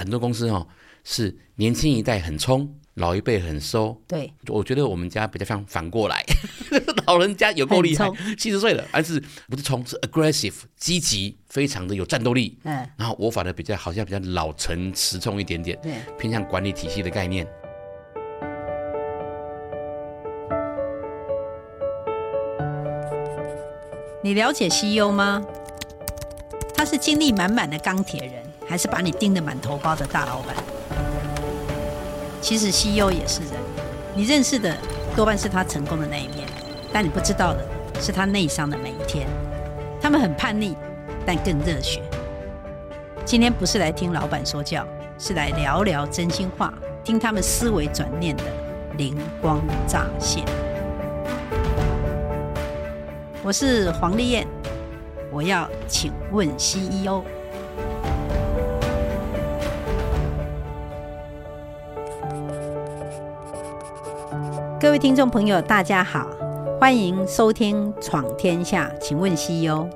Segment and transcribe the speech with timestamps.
[0.00, 0.66] 很多公司哦
[1.04, 4.00] 是年轻一代很冲，老一辈很收。
[4.08, 6.24] 对，我觉得我们家比较像反过来，
[7.06, 12.58] 老人家有够厉害，七十岁了，但是不是冲，是 aggressive，积极，非常的有战斗力。
[12.62, 17.46] 嗯，然后我反而比较好像比较老成持重一点点，对，偏向管理体系的概念。
[24.22, 25.44] 你了解 CEO 吗？
[26.74, 30.54] 他是精力满满的钢铁人，还是把你盯得满头包的大老板？
[32.40, 33.50] 其实 CEO 也是人，
[34.14, 34.76] 你认识的
[35.16, 36.46] 多半是他成功的那一面，
[36.92, 37.66] 但你不知道的
[38.00, 39.26] 是他内伤的每一天。
[40.00, 40.76] 他们很叛逆，
[41.26, 42.00] 但更热血。
[43.24, 44.86] 今天不是来听老板说教，
[45.18, 48.44] 是来聊聊真心话，听他们思维转念的
[48.96, 50.44] 灵光乍现。
[53.42, 54.46] 我是黄丽燕，
[55.32, 57.24] 我要请问 CEO。
[64.80, 66.26] 各位听众朋友，大家好，
[66.80, 69.86] 欢迎收听《闯天下》，请问 CEO。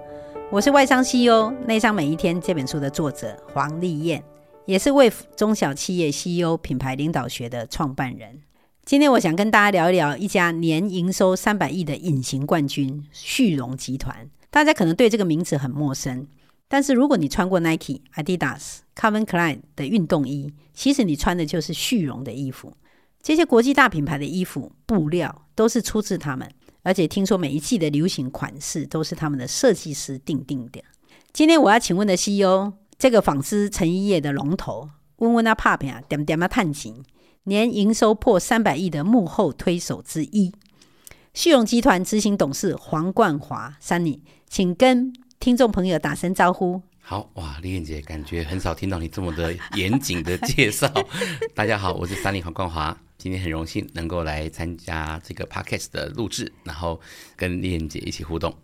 [0.51, 4.23] 我是外商 CEO，内商每一天这本书的作者黄丽燕，
[4.67, 8.43] 也是为中小企业 CEO 品牌领导学的创办人。
[8.85, 14.29] 今天我想跟大家聊一聊一家年营收三百亿的隐形冠军——旭荣集团。
[14.51, 16.27] 大家可能对这个名字很陌生，
[16.69, 22.75] 但是如果你穿过 Nike、Adidas、Calvin Klein 的运动衣，其实你穿的就是旭荣的衣服。
[23.25, 26.47] 这些国际大品牌的衣服布料都是出自他们，
[26.83, 30.85] 而且听说每一季的流行款式都是他们的设计师定定的。
[31.33, 36.95] 今天我要请问的 CEO，这个纺织成衣业的龙头，温温啊拍拼啊，点点啊叹钱。
[37.45, 40.53] 年营收破三百亿的幕后推手之一，
[41.33, 46.83] 旭荣集团执行董事黄冠华 Sunny，请跟听众朋友打声招呼。
[47.07, 50.91] 好哇，丽燕姐，感觉很少听到你这么的严谨的介绍。
[51.55, 56.99] 大家好，我是 Sunny 黄冠华，今天很荣幸能够来参加这个 Podcast 的录制，然后
[57.37, 58.57] 跟丽燕姐一起互动。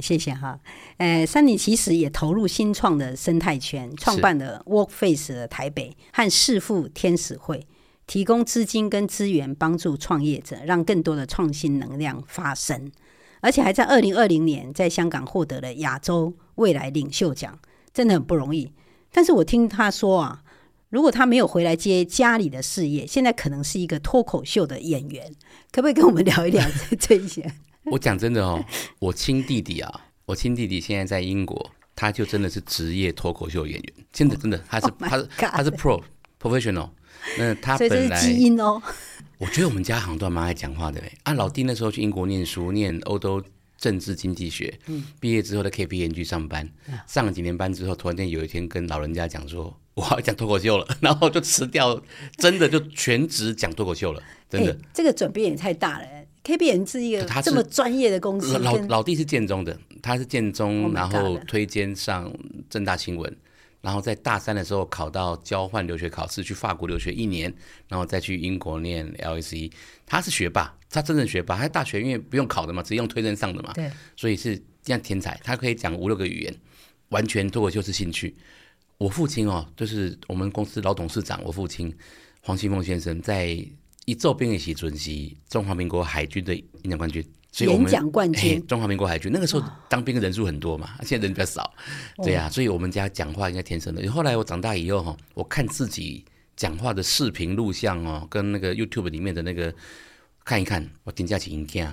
[0.00, 0.60] 谢谢哈。
[0.98, 7.66] 呃，Sunny 其实也投入新创的生态圈，创办了 Workface 的台北和市富天使会。
[8.06, 12.90] 提供资金跟资源，帮助创业者，让更多的创新能量发生，
[13.40, 17.58] 而且还在二零二零年在香港获得了亚洲未来领袖奖，
[17.92, 18.72] 真的很不容易。
[19.12, 20.42] 但是我听他说啊，
[20.88, 25.32] 如果他没有回来接家里的事业，现在可能是一个脱口秀的演员，
[25.72, 26.64] 可不可以跟我们聊一聊
[26.98, 27.50] 这一些？
[27.84, 28.62] 我讲真的哦，
[28.98, 36.02] 我亲弟弟啊，我亲弟弟现在在英国，他就真的是职业脱口秀演员，真的真的，他是、oh、他是他是 pro
[36.40, 36.90] professional。
[37.38, 38.80] 那他本来基因哦，
[39.40, 41.10] 我觉得我们家好像都蛮爱讲话的嘞。
[41.22, 43.42] 啊，老弟那时候去英国念书，念欧洲
[43.78, 46.68] 政治经济学，嗯，毕业之后在 KPMG 上班，
[47.06, 52.02] 上了几年班之后，突然间有一天跟老人家讲说，我要讲脱口秀了， 然后就辞掉，
[52.36, 54.76] 真的就全职讲脱口秀了，真的。
[54.92, 56.04] 这个转变也太大了
[56.44, 58.58] ，KPMG 是一个这么专业的公司。
[58.58, 62.30] 老老弟是建中的，他是建中，然后推荐上
[62.68, 63.34] 正大新闻。
[63.80, 67.52] 然后在大三的时候考到交换留学考试，去法国留学一年，
[67.88, 69.72] 然后再去英国念 LSE。
[70.04, 71.56] 他是学霸，他真正学霸。
[71.56, 75.40] 他大学因为不用考的嘛，直接用推荐上的嘛，对，所以是这样天才。
[75.42, 76.54] 他可以讲五六个语言，
[77.08, 78.34] 完全脱口秀是兴趣。
[78.98, 81.90] 我父亲哦，就是我们公司老董事长，我父亲
[82.42, 83.56] 黄新凤先生，在
[84.04, 85.10] 一做兵役时准是
[85.48, 87.24] 中华民国海军的演讲冠军。
[87.52, 91.72] 所以我们演讲冠军，中华民国海军那个时候当兵的人数很多嘛， 现在人比较少，
[92.22, 94.08] 对呀、啊，所以我们家讲话应该天生的。
[94.08, 96.24] 后来我长大以后哈，我看自己
[96.56, 99.74] 讲话的视频录像哦，跟那个 YouTube 里面的那个
[100.44, 101.92] 看一看，我顶下起影片，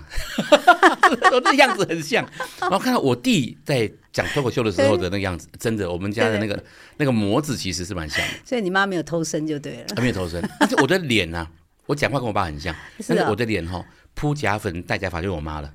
[1.31, 2.23] 我 那样子很像。
[2.61, 6.63] 然后看到我弟在讲脱口秀的时候的那个样子， 真的，我们家的那个
[6.97, 8.33] 那个模子其实是蛮像的。
[8.45, 11.51] 所以你妈没有偷生就对了，没有偷生，但是我的脸呢、啊，
[11.87, 12.75] 我讲话跟我爸很像，
[13.07, 13.83] 但是我的脸哈。
[14.17, 15.71] 铺假粉戴假发就是我妈了，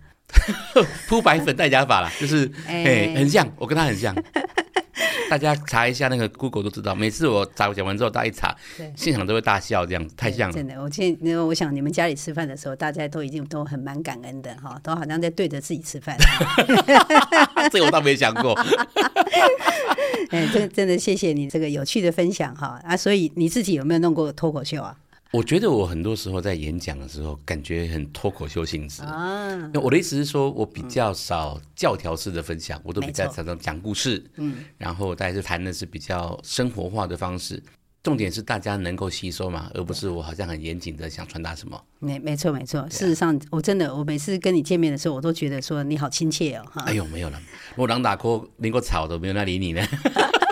[1.09, 4.13] 铺白粉戴假发了，就是哎、欸，很像，我跟她很像。
[5.31, 8.55] 大家查一下那个 Google 都知道，每次我查讲完之后，大家一查，
[8.95, 10.55] 现场都会大笑，这样太像了。
[10.55, 16.19] 真的，我现在我想你们家里吃饭的时候，大家都已经都很蛮感恩的哈，都好像在对着自己吃饭。
[17.73, 18.53] 这个我倒没想过。
[20.29, 22.95] 哎，真真的谢谢你这个有趣的分享哈啊！
[22.97, 24.95] 所以你自己有没有弄过脱口秀啊？
[25.33, 29.03] 我觉得我很多时候在演讲的时候，感觉很脱口秀性质。
[29.03, 34.23] 啊，我的意思是说，我比较少教条式的分享，我都比较常常讲故事。
[34.37, 37.63] 嗯，然后大家是谈的是比较生活化的方式，
[38.03, 41.83] 重点是大家能够吸收嘛，而不是我好像很严谨的想传达什么。
[41.99, 46.65] 没没错没错，事实上我真的我每次跟你见面的时候，我都觉得说你好亲切哦。
[46.85, 47.41] 哎呦，没有了，
[47.77, 49.83] 我狼打 call 连个草都没有那理你呢。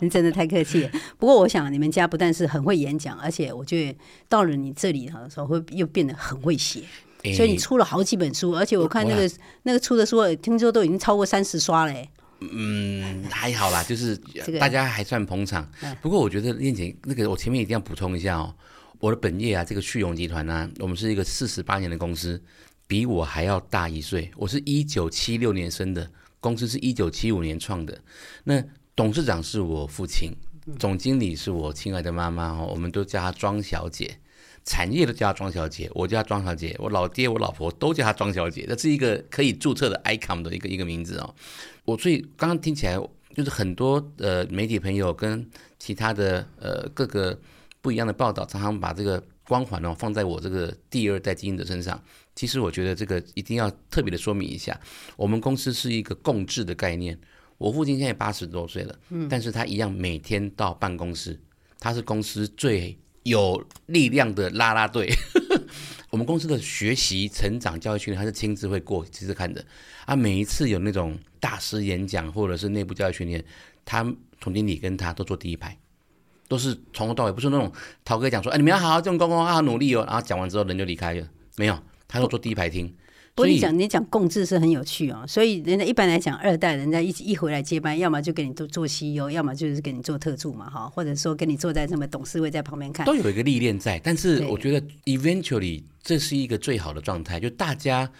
[0.00, 0.90] 你真的太客气了。
[1.18, 3.98] 不过我想你们家不但是很会演讲，而且我觉得
[4.28, 6.82] 到了你这里的时候，会又变得很会写。
[7.24, 9.30] 欸、所以你出了好几本书，而且我看那个
[9.64, 11.94] 那个出的书，听说都已经超过三十刷了。
[12.40, 14.16] 嗯，还好啦，就是
[14.58, 15.70] 大家还算捧场。
[15.78, 18.54] 这个、不过我觉得燕姐那个，我前面一定要补充一下哦，
[18.98, 22.42] 我的本业啊，这个旭荣集团呢、啊，我们是一个四十八年的公司，
[22.86, 24.30] 比我还要大一岁。
[24.34, 26.10] 我是一九七六年生的，
[26.40, 28.00] 公司是一九七五年创的。
[28.44, 28.64] 那
[28.94, 30.32] 董事长是我父亲，
[30.78, 34.18] 总经理是我亲爱的妈妈哦，我们都叫她庄小姐。
[34.62, 41.34] 产业都叫她庄小姐，我叫她庄小姐，我老爹、我老婆都叫她庄小姐，这是一个可以注册的 icon 的一个一个名字哦。
[41.86, 42.98] 我所以刚刚听起来，
[43.34, 45.48] 就是很多呃媒体朋友跟
[45.78, 47.36] 其他的呃各个
[47.80, 51.98] 不一样的报道，常常把这个光环哦放在我这个第二代经营者身上。
[52.36, 54.78] 其实我觉得这个一定要特别的说明一下，
[55.16, 57.18] 我们公司是一个共治的概念。
[57.60, 61.38] 我父亲现在八十多岁了，嗯，但是他一样每天到办公室，
[61.78, 62.98] 他是公司最。
[63.24, 65.06] 有力量的啦啦队，
[66.08, 69.62] 我们公司的学习、成长、教育训练，他是亲自会过、亲自看的。
[70.06, 73.44] 啊，每一次有那种大师演讲或者是内部教育训练，
[73.84, 74.02] 他
[74.40, 75.78] 总经理跟他都坐第一排，
[76.48, 77.70] 都是从头到尾，不是那种
[78.06, 81.78] 陶哥讲说，哎，你们要好好用功哦，好好努力哦，然后讲完之后人就离开了，没有，
[82.08, 82.90] 他都坐第一排听。
[83.34, 93.98] 不过你讲你讲共治是很有趣哦，所以人家一般来讲二代人家一一回来接班，要么就给你做做 CEO，要么就是给你做特助嘛哈，或者说跟你坐在什么董事会在旁边看，都有一个历练在。
[94.00, 98.10] 但是我觉得 eventually 这是一个最好的状态，就大家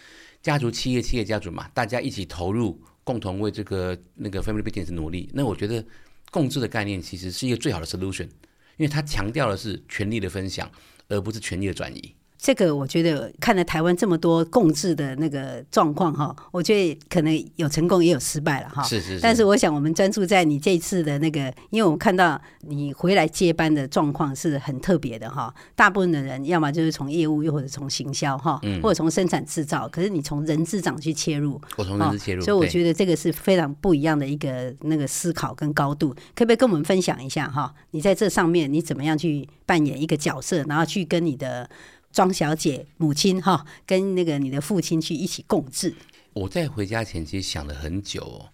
[0.41, 5.29] 家族企业企业家族嘛，大家一起投入，共同为这个那个 family business 努力。
[5.35, 5.85] 那我觉得
[6.31, 8.29] 共治的概念其实是一个最好的 solution，
[8.77, 10.71] 因为它强调的是权力的分享，
[11.09, 12.15] 而不是权力的转移。
[12.41, 18.83] 这个我觉得看了台湾这么多共治的那个状况哈，我觉得可能有成功也有失败了哈。
[18.83, 19.21] 是是是。
[19.21, 25.55] 但是我想我们专注在你这次的那个，因为我们看到你回来接班的状况是很特别的哈。
[25.77, 29.87] 大部分的人要么就是从业务，又或者从行销哈，或者从生产制造。
[29.89, 36.15] 可是你从人资长去切入，我从人资切入，所以我觉得这个是非常不一样的一个那个思考跟高度。
[36.35, 37.75] 可不可以跟我们分享一下哈？
[37.91, 41.69] 你在这上面你怎么样去扮演一个角色，然后去跟你的。
[42.13, 45.95] 庄小姐母亲哈，跟那个你的父亲去一起共治。
[46.33, 48.49] 我在回家前其实想了很久哦。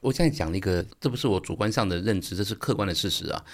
[0.00, 3.44] 我现在讲了一个，这不是我主观上的认知，这是客观的事实啊。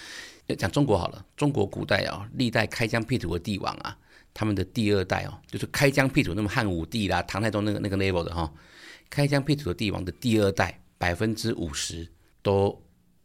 [0.57, 3.97] 讲中国好了，中国古代啊，历代开疆辟土的帝王啊，
[4.33, 8.51] 他们的第二代哦，就是开疆辟土，那么汉武帝啦、唐太宗那个那个 level 的哈，
[9.09, 12.07] 开疆辟土的帝王的第二代，百分之五十
[12.41, 12.77] 都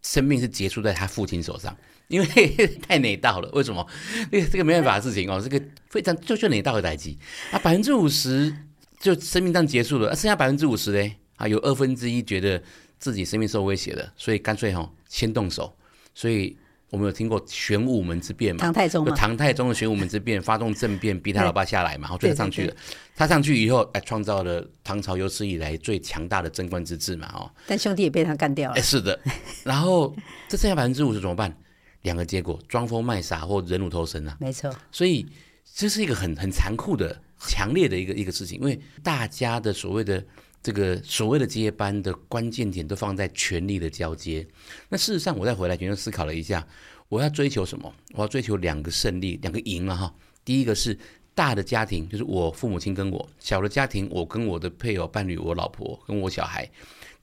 [0.03, 1.77] 生命是结束在他父亲手上。
[2.09, 2.27] 因为
[2.87, 3.87] 太内道了，为什么？
[4.31, 7.19] 这个这个没办法的事情哦，这个非常就就内道的代际
[7.53, 8.53] 啊，百分之五十
[8.99, 12.61] 就生命这样结束了，啊、剩下百分之五十嘞啊，有二分之一觉得
[12.99, 15.73] 自己生命受威胁了，所以干脆哈、哦、先动手。
[16.15, 16.57] 所以
[16.91, 18.61] 我们有听过玄武门之变嘛？
[18.61, 19.15] 唐太宗嘛？
[19.15, 22.75] 唐太宗的玄武门之变，发动政变，逼他老爸下来嘛，然后追他上去了。
[23.15, 27.51] 他上去以后，哎，创造了唐朝有史以来最强大的贞观之治嘛，哦。
[27.67, 28.77] 但兄弟也被他干掉了。
[28.77, 29.21] 哎，是的。
[29.63, 30.17] 然后
[30.49, 31.55] 这剩下百分之五十怎么办？
[32.03, 34.37] 两个结果：装疯卖傻或忍辱偷生啊！
[34.41, 35.27] 没错，所以
[35.75, 40.25] 这是一个很很残酷的、强烈的一个一个事情，因为大家的所谓的
[40.63, 44.47] 这个所谓的接班的关键点都放在权力的交接。
[44.89, 46.67] 那事实上，我再回来全都思考了一下，
[47.09, 47.93] 我要追求什么？
[48.15, 49.97] 我要追求两个胜利，两个赢啊！
[49.97, 50.15] 哈，
[50.45, 50.99] 第一个是
[51.35, 56.69] 大的家庭，就是我父母亲跟我；小的家庭，我跟我的配偶、伴侣、我老婆跟我小孩。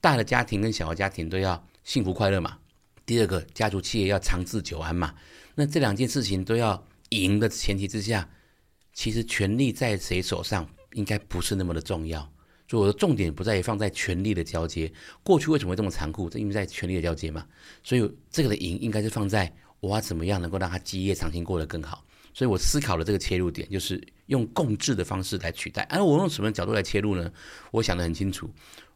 [0.00, 2.56] 大的家庭跟小的家庭都要幸福快乐嘛。
[3.06, 5.14] 第二个，家族企业要长治久安嘛，
[5.54, 8.28] 那这两件事情都要赢的前提之下，
[8.92, 12.20] 其实权力在谁手上应该不是那么的重要。
[12.68, 14.92] 所以我的重点不在于放在权力的交接。
[15.22, 16.28] 过去为什么会这么残酷？
[16.28, 17.46] 这因为在权力的交接嘛。
[17.84, 22.04] 所以这个的赢应该是放在我要怎么样能够让他基业长青过得更好。
[22.34, 25.84] 所以我思考的这个切入点就是用共治的方式来取代。
[25.84, 27.32] 而我用什么角度来切入呢？
[27.70, 28.50] 我想得很清楚。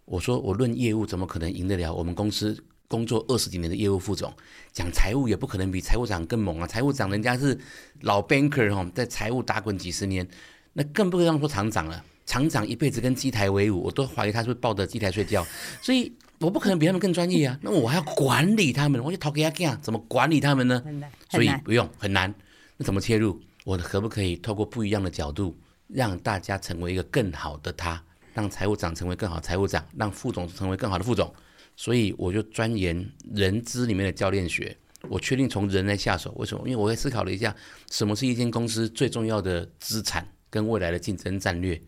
[0.05, 2.61] 我说我论业务怎么可能赢得了我们公司？
[2.91, 4.35] 工作二十几年的业务副总，
[4.73, 6.67] 讲财务也不可能比财务长更猛啊！
[6.67, 7.57] 财务长人家是
[8.01, 10.27] 老 banker 哈，在财务打滚几十年，
[10.73, 12.05] 那更不用说厂长了。
[12.27, 15.47] 厂长一辈子跟机台为伍，我都怀疑他是不是抱着机台睡觉，
[15.81, 17.57] 所以我不可能比他们更专业啊！
[17.63, 20.83] 那我还要管理他们，我就讨给他干，怎么管理他们呢？
[21.31, 22.35] 所以不用很难。
[22.77, 23.41] 那怎么切入？
[23.65, 25.57] 我可不可以透过不一样的角度，
[25.87, 28.03] 让大家成为一个更好的他？
[28.35, 31.33] 让财务长成为更好财务长，让副总成为更好的副总。
[31.81, 34.77] 所以我就钻研人资里面的教练学，
[35.09, 36.31] 我确定从人来下手。
[36.37, 36.63] 为什么？
[36.69, 37.57] 因为我会思考了一下，
[37.91, 41.81] 什么是一间公司最重要的资产跟未来的竞争战略？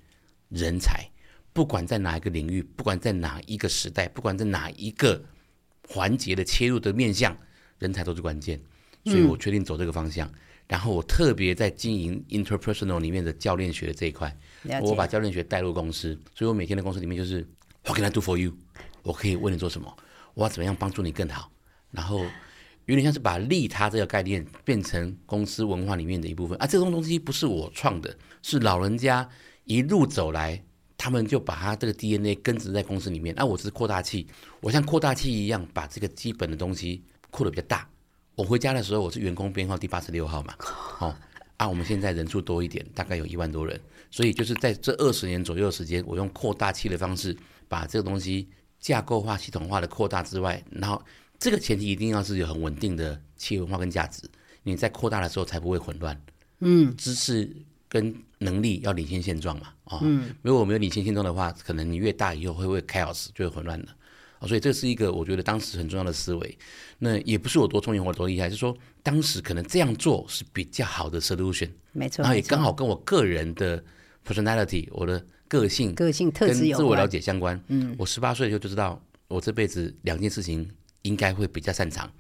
[0.49, 1.07] 人才，
[1.53, 5.23] 不管在哪一个领域，不管在哪一个时代，不管在哪一个
[5.87, 7.37] 环节的切入的面向，
[7.79, 8.59] 人才都是关键，
[9.05, 10.27] 所以我确定走这个方向。
[10.27, 10.35] 嗯、
[10.69, 14.35] 然后我特别在经营 interpersonal 里面的教练学的这一块，
[14.81, 17.47] 我把教练学带入公司，所以我每天的公司里面就是
[17.85, 18.55] What can I do for you？
[19.03, 19.97] 我可以为你做什么？
[20.35, 21.51] 我要怎么样帮助你更好？
[21.91, 22.19] 然后
[22.87, 26.67] 有点像是把利他这个概念变成公司文化里面的一部分啊。
[26.67, 29.29] 这种东西不是我创的，是老人家
[29.65, 30.63] 一路走来。
[30.99, 34.25] 他们就把他这个 DNA 根植在公司里面，那、啊、我只是扩大器，
[34.61, 37.89] 我像扩大器一样把这个基本的东西扩得比较大。
[38.37, 40.55] 我回家的时候，我是员工编号第八十六号嘛，
[41.01, 41.13] 哦，
[41.57, 43.81] 啊，我们现在人数多一点，大概有一万多人，
[44.13, 48.49] 所以就是在这二十年左右的时间，我用扩大器的方式把这个东西
[48.83, 51.01] 架构化、系统化的扩大之外，然后
[51.39, 54.29] 这个前提一定要是有很稳定的企业文化跟价值，
[54.65, 56.21] 你在扩大的时候才不会混乱。
[56.59, 57.51] 嗯，知识
[57.89, 63.87] 跟能力要领先现状嘛，啊、哦，嗯，如果我没有领先现状的话，可能你越大以后会不会 chaos 就会混乱了，
[64.41, 66.59] 哦，所以这是一个我觉得当时很重要的思维。
[66.99, 73.83] 那也不是我多聪明或者多厉害，是说当时可能这样做是比较好的 solution，没错，然后也刚好跟我个人的
[74.27, 77.63] personality，我的个性、个性特质跟自我了解相关。
[77.69, 80.67] 嗯，我十八岁就就知道，我这辈子两件事情
[81.03, 82.11] 应该会比较擅长：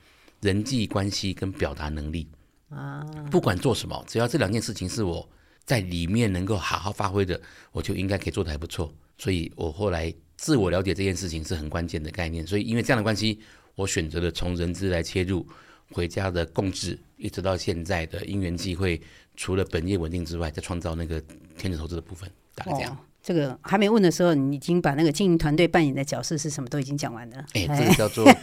[0.42, 2.28] 人际关系跟表达能力。
[2.68, 5.26] 啊，不管做什么，只要这两件事情是我
[5.64, 8.92] 在里面能够好好发挥的，我就应该可以做得还不错。
[9.16, 12.46] 所以我后来自我了解这件事情是很关键的概念。
[12.46, 13.40] 所以因为这样的关系，
[13.74, 15.46] 我选择了从人资来切入，
[15.90, 19.00] 回家的共治，一直到现在的因缘际会，
[19.36, 21.22] 除了本业稳定之外，再创造那个
[21.56, 22.92] 天使投资的部分，大概这样。
[22.92, 27.36] 哦，这个还没问的时候，你已经把那个经营团队扮演的角色是什么都已经讲完了。
[27.54, 28.26] 哎，这个叫做。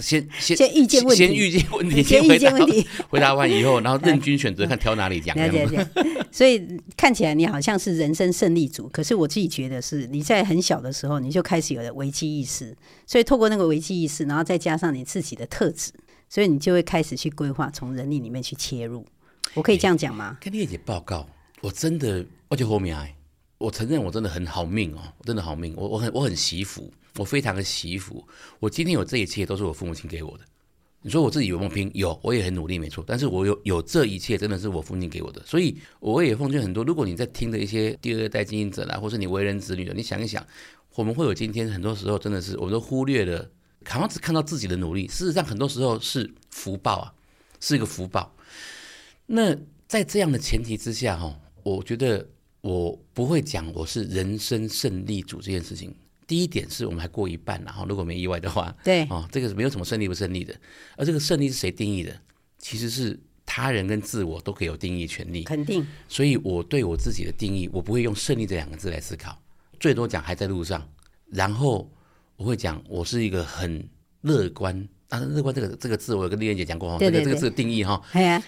[0.00, 5.36] 先先先预见问题，先预见问题，先预见问题，回答完以后，然后任君选择，看挑哪里 讲。
[5.36, 5.86] 了解了解。
[6.30, 6.64] 所以
[6.96, 15.90] 看起来你好像是人生胜利组，可是我自己觉得是你在很小的时候你就开始有了危机意识，所以透过那个危机意识，然后再加上你自己的特质，
[16.28, 19.04] 所以你就会开始去规划从人力里面去切入。
[19.54, 20.36] 我可以这样讲吗？
[20.40, 21.28] 跟丽姐报告，
[21.60, 23.12] 我真的我就后面哎，
[23.58, 26.92] 我承认我真的很好命哦，真的好命，我我很我很惜福。
[27.16, 28.24] 我非常的惜福，
[28.60, 30.44] 我今天有这一切都是我父母亲给我的。
[31.02, 31.90] 你说我自己有没有拼？
[31.94, 33.02] 有，我也很努力，没错。
[33.04, 35.42] 但是我有有这一切，真的是我父亲给我的。
[35.44, 40.46] 所以我也奉劝很多，如果你在听的一些第二代经营者啦，或是你为人子女的，你想一想，
[40.94, 43.50] 我们会有今天，很多时候真的是我们都忽略了，
[43.86, 45.08] 好像只看到自己的努力。
[45.08, 47.12] 事实上，很多时候是福报啊，
[47.58, 48.32] 是一个福报。
[49.26, 49.56] 那
[49.88, 52.24] 在这样的前提之下，哈，我觉得
[52.68, 55.94] 我不会讲我是人生胜利组这件事情。
[56.26, 60.54] 第一点是我们还过一半，然后如果没意外的话，对，哦，这个是没有什么胜利不胜利的，
[60.94, 62.14] 而这个胜利是谁定义的？
[62.58, 65.86] 其实是他人跟自我都可以有定义权利，肯定。
[66.10, 69.40] 所以我对我自己的定义，我不会用胜利这两个字来思考，
[69.80, 70.86] 最多讲还在路上，
[71.30, 71.90] 然后
[72.36, 73.88] 我会讲我是一个很
[74.20, 78.00] 乐观，啊，乐观这个这个字我有跟丽燕姐讲过哈，这个这个字的定义哈，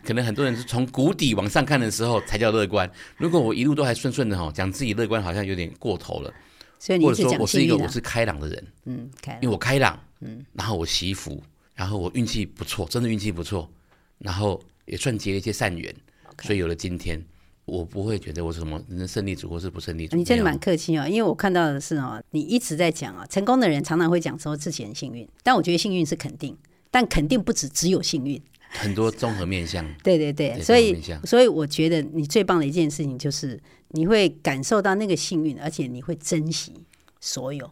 [0.04, 6.32] 可能很多人是从谷底往上看的时候才叫乐观，如果我一路都还顺顺的哈，讲自己乐观好像有点过头了。
[6.78, 11.42] 所以你或者说我是一个我是开朗的人，嗯，开朗，因为我开朗，嗯，然后我惜福，
[11.74, 13.70] 然后我运气不错，真的运气不错，
[14.18, 15.94] 然后也算结了一些善缘.
[16.42, 17.22] 所以有了今天，
[17.70, 20.16] 我不会觉得我是什么胜利组或是不胜利组。
[20.16, 26.56] 你真的蛮客气哦，因为我看到的是哦，你一直在讲啊，成功的人常常会讲说自己很幸运，但我觉得幸运是肯定，
[26.90, 28.42] 但肯定不止只有幸运。
[28.72, 33.60] 很多综合面向，对对对，对所以所以我觉得你最棒的一件事情就是
[33.90, 36.72] 你会感受到那个幸运，而且你会珍惜
[37.20, 37.68] 所有。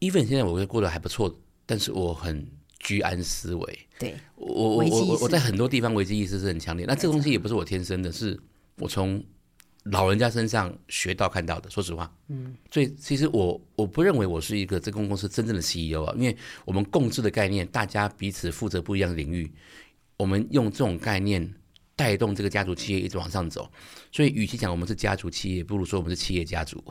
[0.00, 1.34] even 现在我会过得还不错，
[1.64, 2.46] 但是我很
[2.80, 3.78] 居安思危。
[3.98, 6.84] 对，我我我我在很多地方危机意识是很强烈。
[6.86, 8.38] 那这个东西也不是我天生的，是
[8.78, 9.20] 我从
[9.92, 11.70] 老人家身上学到看到的。
[11.70, 19.50] 说实话，嗯，所以其实我我不认为我是一个这公公司真正的 CEO 啊，因为我们共治的概念，大家彼此负责不一样的领域。
[20.16, 21.54] 我们用这种概念
[21.94, 23.70] 带动这个家族企业一直往上走，
[24.10, 26.82] 所以与其讲我们是家族企业，不如说我们是企业家族。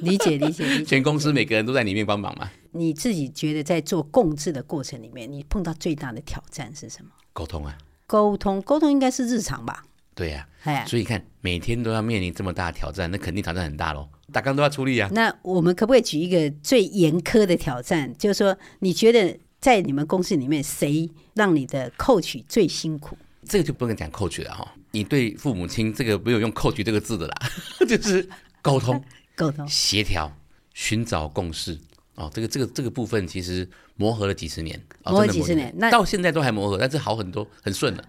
[0.00, 0.84] 理解理解理解。
[0.86, 2.50] 全公司每个人都在里面帮忙嘛。
[2.72, 7.10] 你自己觉得在做共治的过程里面，你碰到最大的挑战是什么？
[7.32, 7.76] 沟通啊。
[8.06, 9.84] 沟通沟通应该是日常吧？
[10.14, 10.46] 对呀、
[10.86, 14.08] 所以看每天都要面临这么大的挑战，那肯定挑战很大喽。
[14.32, 15.08] 大纲都要出力啊。
[15.12, 18.16] 那我们可不可以举一个最严苛的挑战？
[18.16, 19.38] 就是说，你觉得？
[19.60, 23.16] 在你们公司里面，谁让你的 coach 最辛苦？
[23.48, 24.74] 这个就不能讲 coach 了哈。
[24.90, 27.34] 你对父母亲这个没有用 coach 这个字的啦，
[27.88, 28.28] 就是
[28.60, 29.02] 沟通、
[29.34, 30.30] 沟通、协调、
[30.74, 31.78] 寻找共识
[32.16, 32.30] 哦。
[32.34, 33.66] 这个、这个、这个部分其实
[33.96, 38.04] 磨合了几十年，磨合几十年，那到现在都还磨合，但是好很多，很顺了。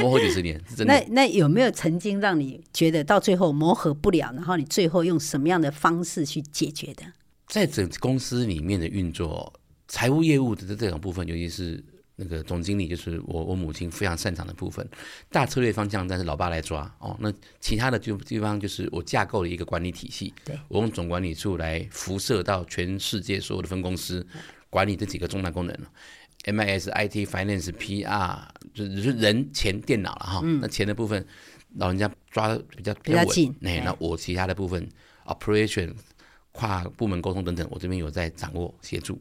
[0.00, 0.94] 磨合几十年， 是真的。
[0.94, 7.04] 那那有没有曾经让你觉得到最后磨合不了，然后你最后用什么样的方式去解决的？
[7.46, 9.52] 在整公司里面的运作。
[9.92, 11.82] 财务业务的这这两部分，尤其是
[12.14, 14.88] 那个总经理，就是我我母亲非常擅长的部分。
[15.32, 17.16] 大策略方向，但是老爸来抓哦。
[17.18, 24.24] 那其他的就地方就是我架构了一个管理体系，对，我用总管理处来辐射到全世界所有的分公司，
[24.70, 25.76] 管理这几个重大功能
[26.44, 28.38] MIS、IT、Finance、PR，
[28.74, 30.40] 就是人、钱、电脑了哈。
[30.60, 31.26] 那钱的部分，
[31.76, 33.54] 老人家抓的比较比较紧。
[33.60, 34.88] 那那我其他的部分
[35.26, 35.94] ，Operation。
[36.52, 39.16] 跨部门沟通等等，我这边有在掌握协助，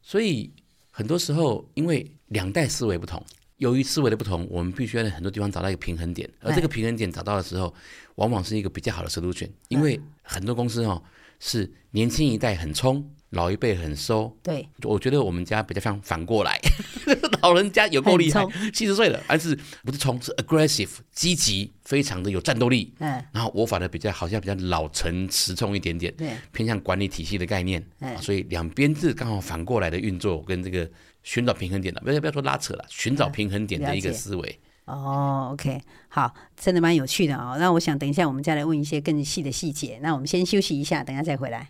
[0.00, 0.48] 所以
[0.88, 3.20] 很多时候因为两代思维不同，
[3.56, 7.74] 由于思维的不同，我们必须要在很多地方找到一个平衡点，而这个平衡点找到的时候，
[8.14, 11.02] 往往是一个比较好的 solution，因为很多公司哦
[11.40, 13.04] 是年轻一代很冲。
[13.34, 16.58] 老一辈很收，对，我觉得我们家比较像反过来，
[17.42, 22.94] 老人家有够厉害，七十岁了，但是不是冲，是 aggressive，积极，非常的有战斗力。
[22.98, 27.84] 嗯，然后我反而比较好像比较老成持重一点点，对，偏向管理体系的概念。
[28.00, 30.88] 嗯，所以两边是刚好反过来的运作，跟这个
[31.22, 34.60] 寻找平衡点的，不要不要说拉扯了，寻找平衡点的一个思维。
[34.86, 37.56] 哦，OK，好，真的蛮有趣的哦。
[37.58, 39.98] 那我想等一下我们再来问一些更细的细节。
[40.02, 41.68] 那我们先休息一下，等下再回来。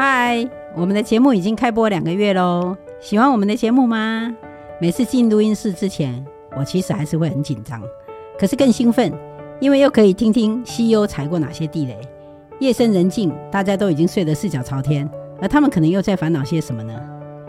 [0.00, 4.32] 嗨，我们的节目已经开播两个月喽，喜欢我们的节目吗？
[4.80, 6.24] 每次进录音室之前，
[6.56, 7.82] 我其实还是会很紧张，
[8.38, 9.12] 可是更兴奋，
[9.58, 11.98] 因为又可以听听 CEO 踩过哪些地雷。
[12.60, 16.94] 夜深人静，大家都已经睡得四脚朝天，而他们可能又在烦恼些什么呢？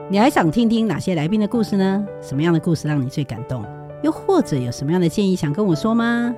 [0.09, 2.03] 你还想听听哪些来宾的故事呢？
[2.19, 3.63] 什么样的故事让你最感动？
[4.01, 6.33] 又或者有什么样的建议想跟我说吗？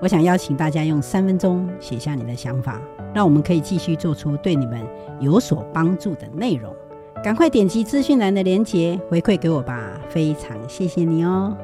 [0.00, 2.80] 我想邀请大家用三分钟写下你的想法，
[3.14, 4.86] 让我们可以继续做出对你们
[5.20, 6.74] 有所帮助的内容。
[7.22, 11.56] 赶快点击资讯栏的链接回馈给我吧，非常谢谢你哦！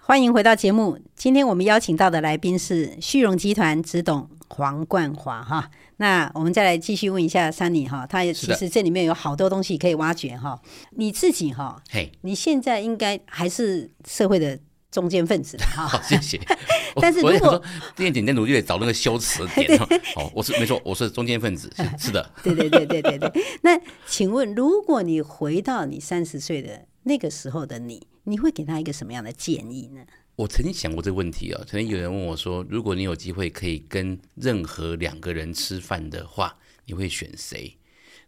[0.00, 5.70] 欢迎回到节目，今天我们邀请到的来宾是旭荣集团执董黄冠华哈。
[5.98, 10.60] 那我们再来继续问一下 Sunny 哈，他也其实这里面有好多东西可以挖掘哈。
[10.90, 14.58] 你自己哈，嘿，你现在应该还是社会的
[14.90, 15.86] 中坚分子哈。
[15.88, 16.40] 好，谢谢。
[17.00, 17.62] 但是如果说
[17.94, 22.30] 电影在努力的找那个修辞 点哈，哦，我是没错，我是中间分子，是是的。
[22.42, 23.30] 对对对对对对。
[23.62, 30.02] 那请问，如果你回到你三十岁的那个时候的你，你会给他一个什么样的建议呢？
[30.36, 37.74] 我曾经想过这个问题哦，曾经有人问我说：“如果你有机会可以跟任何两个人吃饭的话，你会选谁？”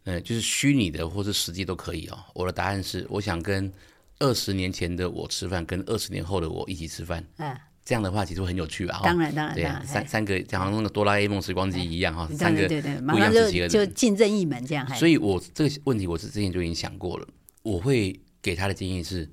[0.05, 2.18] 嗯，就是虚拟的或是实际都可以哦。
[2.35, 3.71] 我的答案是，我想跟
[4.21, 7.23] 二十年前的我吃饭，跟二十年后的我一起吃饭。
[7.37, 9.03] 嗯，这样的话其实会很有趣啊。
[9.05, 14.88] 当然，当然，对啊，三三个，像那个哆啦 A 梦时光机一样哈，三个对对，马上就就进任意门这样。
[14.94, 17.29] 所以我这个问题我是之前就已经想过了，
[17.62, 19.31] 我会给他的建议是，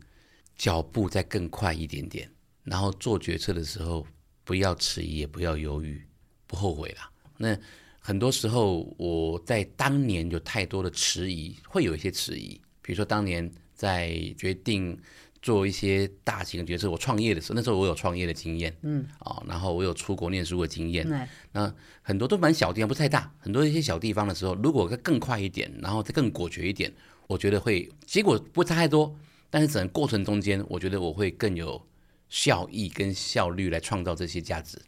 [0.58, 2.30] 脚步再更快一点点。
[2.66, 4.06] 然后做决策的时候，
[4.44, 6.04] 不要迟疑，也不要犹豫，
[6.46, 7.10] 不后悔啦。
[7.38, 7.58] 那
[8.00, 12.60] 很多时候我在当年有太多的迟疑，会有一些迟疑。
[12.82, 14.96] 比如说当年在决定
[15.42, 26.94] 做一些大型的决策，我创业的时候，那时候我有创业的经验，嗯，啊，然后我有出国念书的经验，嗯，那很多都蛮小地方，不是太大，很多一些小地方的时候，如果更快一点，然后再更果决一点，
[27.28, 29.16] 我觉得会结果不会差太多，
[29.50, 31.80] 但是整个过程中间，我觉得我会更有。
[32.30, 34.82] 效益跟效率来创造这些价值，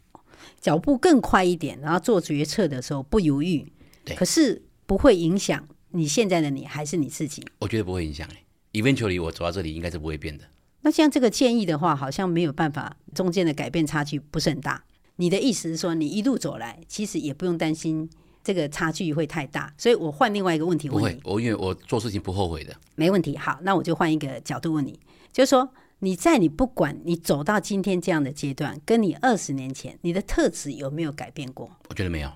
[0.60, 3.72] 脚步更快一点，然后做决策的时候不犹豫，
[4.04, 7.44] 对，可是不会影响你现在的你还是你自己。
[7.60, 10.44] 我觉得不会影响诶，eventually 我走到这里应该是不会变的。
[10.82, 14.84] 那像这个建议的话，好像没有办法，中间的改变差距不是很大。
[15.16, 18.08] 你的意思是说，你一路走来，其实也不用担心
[18.44, 19.72] 这个差距会太大。
[19.76, 22.74] 所以我换另外一个问题问你，不会，我因为我做事情不后悔的。
[22.94, 24.98] 没问题，好，那我就换一个角度问你，
[25.32, 25.68] 就是说。
[26.00, 31.68] 你在你不管你走到今天这样的阶段，跟你二十年前你的特质有没有改变过？
[31.88, 32.30] 我觉得没有，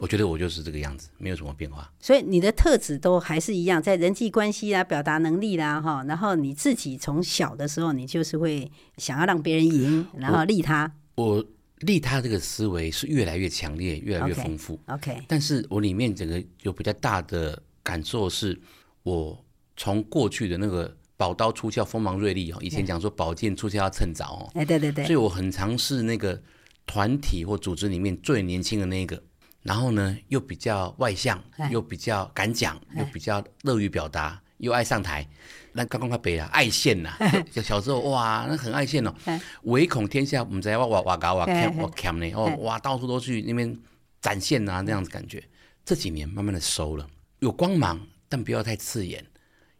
[0.00, 1.88] 我觉得我就是这个样子，没有什么变化。
[2.00, 10.92] 所以你的特质都还是一样，在人际关系啦、表达能力啦，哈，然后你自己从小的时候，你就是会想要让别人赢，然后利他。
[11.14, 11.46] 我，我
[11.82, 14.76] 利他这个思维是越来越强烈，越来越丰富。
[14.88, 18.60] Okay, OK，但是我里面整个有比较大的感受是，
[19.04, 19.44] 我
[19.76, 20.96] 从过去的那个。
[21.16, 22.58] 宝刀出鞘，锋芒锐利哦。
[22.60, 24.50] 以前讲说宝剑出鞘要趁早哦。
[24.54, 25.04] 哎，对对对。
[25.04, 26.40] 所以我很尝试那个
[26.86, 29.22] 团体或组织里面最年轻的那个，
[29.62, 35.26] 然后呢又比较外向，又比较敢讲，又比较乐于表达，又爱上台。
[35.72, 37.16] 那刚刚快北了，爱现呐。
[37.52, 39.14] 就 小时候哇，那很爱现哦。
[39.62, 43.76] 唯恐天下不知我哇哇嘎哇看哇看呢哦哇，到处都去那边
[44.20, 45.42] 展现啊，那样子感觉。
[45.84, 47.06] 这几年慢慢的收了，
[47.38, 49.24] 有光芒，但不要太刺眼，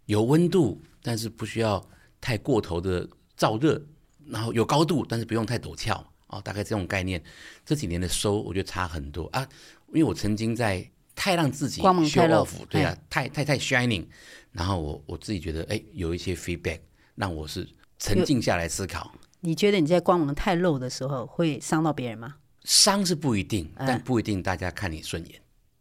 [0.07, 0.81] 有温度。
[1.07, 1.87] 但是不需要
[2.19, 3.07] 太过头的
[3.39, 3.79] 燥热，
[4.27, 7.23] 然后有高度，但是不用太陡峭哦，大概这种概念。
[7.63, 9.47] 这几年的收，我觉得差很多啊，
[9.89, 14.07] 因为我曾经在太让自己 show off，对啊，太太太 shining，
[14.51, 16.81] 然后我我自己觉得哎，有一些 feedback
[17.17, 19.13] 让我是沉静下来思考。
[19.41, 22.37] 你觉得你在光芒太露的时候会伤到别人吗？
[22.65, 25.39] 伤是不一定，但不一定大家看你顺眼。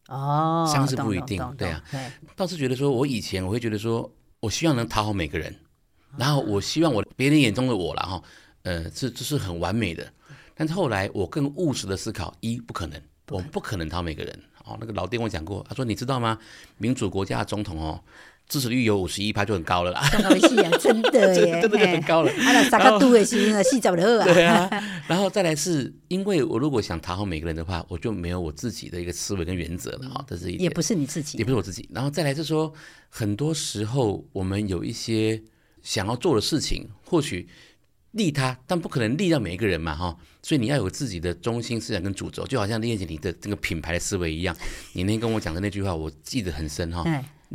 [0.09, 1.81] 哦，伤是不一定，对啊。
[2.36, 5.56] 倒是觉得说，我以前我会觉得说，我希望能讨好每个人，
[6.17, 8.21] 然后我希望我别人眼中的我了哈，
[8.63, 10.06] 呃，这这是很完美的。
[10.53, 14.43] 但是后来我更务实的思考，一不可能，我不可能讨每个人。
[14.65, 16.38] 哦，那个老爹跟我讲过，他说你知道吗？
[16.77, 18.03] 民主国家的总统哦。
[18.47, 20.08] 支持率有五十一趴就很高了啦，
[20.79, 22.32] 真的耶，真的就很高了。
[22.32, 24.25] 啊，那三个度的是四十二啊。
[24.25, 24.69] 对啊，
[25.08, 30.62] 然后再来是因为我如果想讨好每个人的话，我就没有我自己的一个思维跟原则了啊，这是一点。
[30.63, 31.89] 也不是你自己，也不是我自己。
[31.91, 32.71] 然后再来是说，
[33.10, 35.41] 很多时候我们有一些
[35.82, 37.47] 想要做的事情，或许
[38.12, 40.15] 利他，但不可能利到每一个人嘛哈。
[40.43, 44.56] 所以你要有自己的中心思想跟主轴，就好像丽燕姐你的这个品牌的思维一样。
[44.91, 47.03] 你那天跟我讲的那句话，我记得很深哈。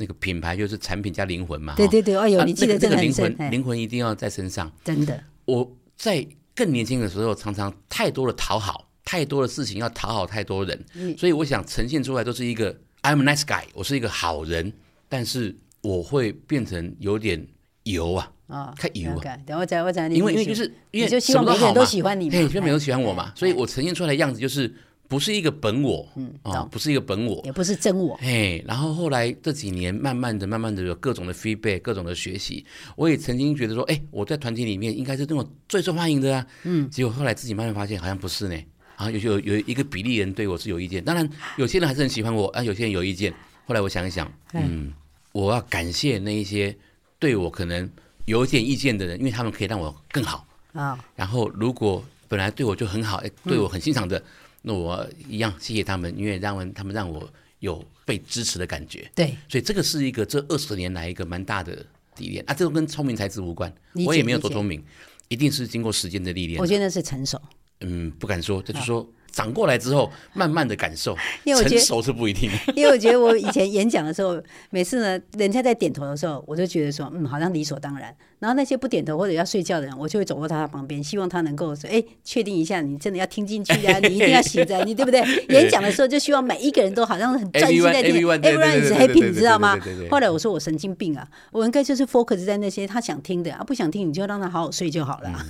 [0.00, 1.74] 那个品牌就是产品加灵魂嘛。
[1.74, 4.70] 对对对，哎呦，你记得这个灵魂，灵魂一定要在身上。
[4.84, 10.84] 真的，我在更年轻的时候，常常太多的讨好，太多的事情要讨好太多人，
[11.18, 14.72] 所以我想呈现出来都是一个 I'm a nice guy，我是一个好人，
[15.08, 17.44] 但是我会变成有点
[17.82, 19.36] 油啊，啊，太油啊。
[19.44, 24.72] 等我再我再，因为因为就是因为希望每个人都喜欢你，对，希望每个人都喜欢我嘛，所以我呈现出来的样子就是。
[25.08, 28.62] 不是一个本我，嗯啊，不是一个本我，也不是真我，哎。
[28.66, 32.62] 然后后来这几年，慢慢的、慢慢的有各种的 feedback，各种的学习。
[32.94, 36.88] 我也曾经觉得说，哎，我在团体里面应该是那种最受欢迎的啊，嗯。
[36.90, 38.56] 结果后来自己慢慢发现，好像不是呢。
[38.96, 43.32] 啊，有有有一个比例人对我是有意见，当然有些人还是很喜欢我，啊，有些人有意见。
[43.64, 44.92] 后来我想一想，嗯，
[45.32, 46.76] 我要感谢那一些
[47.18, 47.88] 对我可能
[48.26, 50.98] 有一点意见的人，因为他们可以让我更好啊。
[51.16, 54.22] 然后如果本来对我就很好，哎，对我很欣赏的。
[54.62, 57.28] 那我一样谢谢他们，因为让他们让我
[57.60, 59.10] 有被支持的感觉。
[59.14, 61.84] 对，所以这个是一个这二十年来一个蛮大的
[62.18, 62.54] 历练啊。
[62.54, 63.72] 这个跟聪明才智无关，
[64.06, 64.82] 我也没有多聪明，
[65.28, 66.60] 一定是经过时间的历练。
[66.60, 67.40] 我觉得是成熟。
[67.80, 69.08] 嗯，不敢说，这就是说。
[69.30, 72.50] 长过来之后，慢慢的感受，因为我觉得成熟是不一定。
[72.74, 78.12] 因为我觉得我以前演讲的时候，每次呢，人家在点头的时候，我就觉得说，嗯，好像理所当然。
[78.38, 85.20] 然后那些不点头或者要睡觉的人，我就会走过他的旁边，希望他能够说，哎，确定一下，你真的要听进去啊，你一定要醒着，你对不 对？
[85.48, 89.76] 演讲的时候就希望每一个人都好像很专心在听，everyone is happy，你知道吗？
[90.10, 95.44] 后来我说我神经病啊，我应该就是 focus 在那些他想听的啊，不想听你就让他好好睡就好了。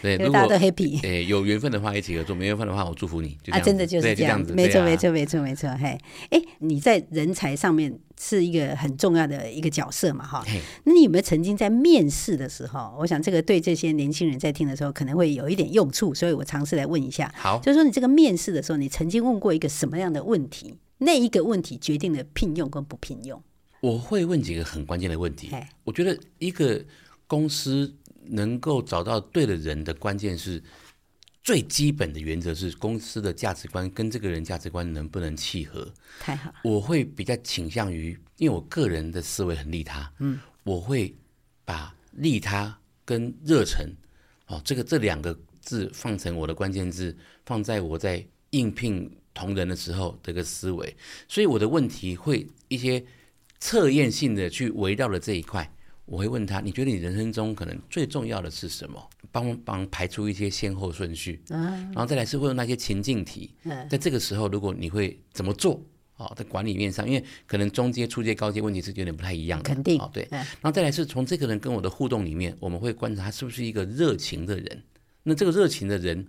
[0.00, 3.36] 对，大家都 happy，哎，有缘分的话一起合作，没缘分的话我祝福你。
[3.50, 5.68] 啊，真的就是这样子，没错，没错，没错，没错。
[5.80, 5.98] 嘿，
[6.30, 10.44] 哎，你在人才上面是一个很重要的一个角色嘛，哈。
[10.84, 17.32] 那你有没有曾经在面试的时候，我想这个对这些年轻人在听的时候可能会有一点用处，所以我尝试来问一下。
[17.36, 20.78] 好，就是说你这个面试的时候，你曾经问过一个什么样的问题？
[20.98, 23.40] 那一个问题决定了聘用跟不聘用。
[23.80, 25.50] 我会问几个很关键的问题。
[25.84, 26.84] 我觉得一个
[27.26, 27.94] 公司
[28.26, 30.62] 能够找到对的人的关键是。
[31.42, 35.90] 最基本的原则是公司的价值观跟这个人价值观能不能契合？
[36.20, 41.14] 太好，我会比较倾向于，因为我个人的思维很利他，嗯，我会
[41.64, 43.90] 把利他跟热忱，
[44.46, 50.94] 哦，这个这两个字放成我的关键字，放在我在应聘同仁的时候这个思维，
[51.28, 53.02] 所以我的问题会一些
[53.58, 55.72] 测验性的去围绕了这一块。
[56.04, 59.10] 我会问他：“你觉得你人生中可能最重要的是什么？
[59.40, 63.54] 帮帮排出一些先后顺序，然后再来是会用那些情境题。
[63.88, 65.80] 在这个时候，如果你会怎么做？
[66.16, 69.62] 哦，在管理面上，因为可能中阶、初阶、高阶问题是有点不太一样的。
[69.62, 70.26] 肯定哦，对。
[70.30, 74.82] 然后再来是从这个人跟我的互动里面，我们会观察他是不是一个热情的人。
[75.22, 76.26] 那这个热情的人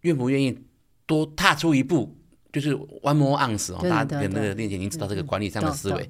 [0.00, 0.58] 愿不愿意
[1.06, 2.16] 多踏出一步？
[2.52, 6.08] 就是 one more ounce 哦，大家的那个链接，您知道这个管理上的思维。”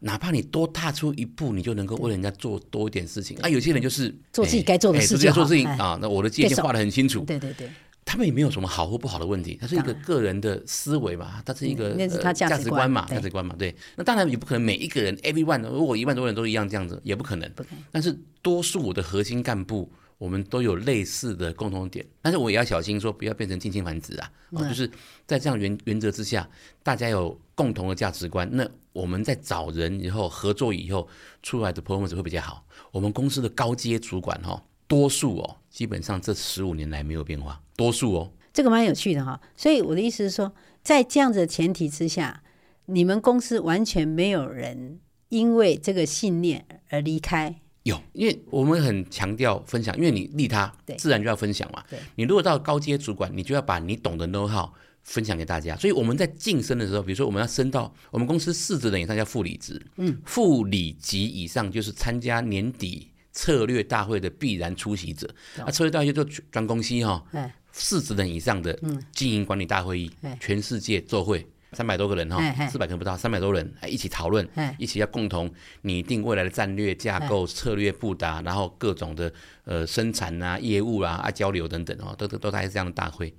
[0.00, 3.38] 哪怕你多踏出一步，你就能够为人家做多一点事情。
[3.38, 5.98] 啊，有些人就是做自己该做的事情，做事情啊。
[6.00, 7.20] 那我的界限画的很清楚。
[7.20, 7.70] 对对对，
[8.04, 11.94] 他们也没有什么好或不好的问题，他是一个个人的思维嘛，他是一个
[12.34, 13.54] 价值观嘛，价值观嘛。
[13.58, 17.50] 对，那当然也不可能每一个人 everyone，如果一万多人都一样这样子，也不可能。
[17.54, 17.82] 可能。
[17.90, 24.30] 但是多数我的核心干部，我们都有类似的共同点，但是我也要小心说，不要变成近亲繁殖啊。
[24.50, 24.90] 哦，就是
[25.26, 26.46] 在这样原原则之下，
[26.82, 28.68] 大家有共同的价值观，那。
[28.94, 31.06] 我们在找人以后合作以后
[31.42, 32.64] 出来的 performance 会比较好。
[32.92, 38.32] 我们公司的高阶主管哈，多数哦，基本上这十五年来没有变化，多数哦。
[38.52, 39.40] 这个蛮有趣的哈。
[39.56, 42.44] 所以我的意思是说，在这样子的前提之下，
[42.86, 51.82] 你们公司完全没有人因为这个信念而离开，有，因为我们很强调分享，因为你利他，自然就要分享嘛。
[52.14, 54.70] 你如果到高阶主管，你就要把你懂的 know how
[55.04, 55.76] 分享给大家。
[55.76, 65.32] 所以我们在晋升的时候，比如说我们要升到我们公司四职等以上叫副理职，嗯，副理级以上就是参加年底策略大会的必然出席者。
[65.64, 67.24] 啊，策略大会就专公司哈，
[67.70, 68.78] 四职等以上的
[69.12, 71.46] 经营管理大会议，全世界做会。
[71.72, 79.32] 三百多个人哈，四百个人不到，三百多人一起讨论，一起要共同拟定未来的战略架构、策略布达，然后各种的
[79.64, 83.34] 呃生产啊、业务啊、啊交流等等哦，都都都大概是这样的大会。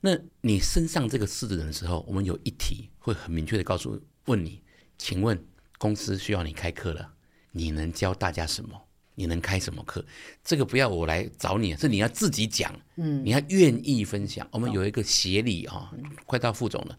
[0.00, 4.62] 那你身上这个四个人的时候，我们有一题会很明确的告诉问你，
[4.98, 5.42] 请问
[5.78, 7.12] 公司需要你开课了，
[7.52, 8.80] 你能教大家什么？
[9.18, 10.04] 你能开什么课？
[10.44, 14.46] 这个不要我来找你，是你要自己讲，嗯，你要愿意分享。
[14.52, 15.90] 我们有一个协理哈，
[16.26, 16.98] 快到副总了。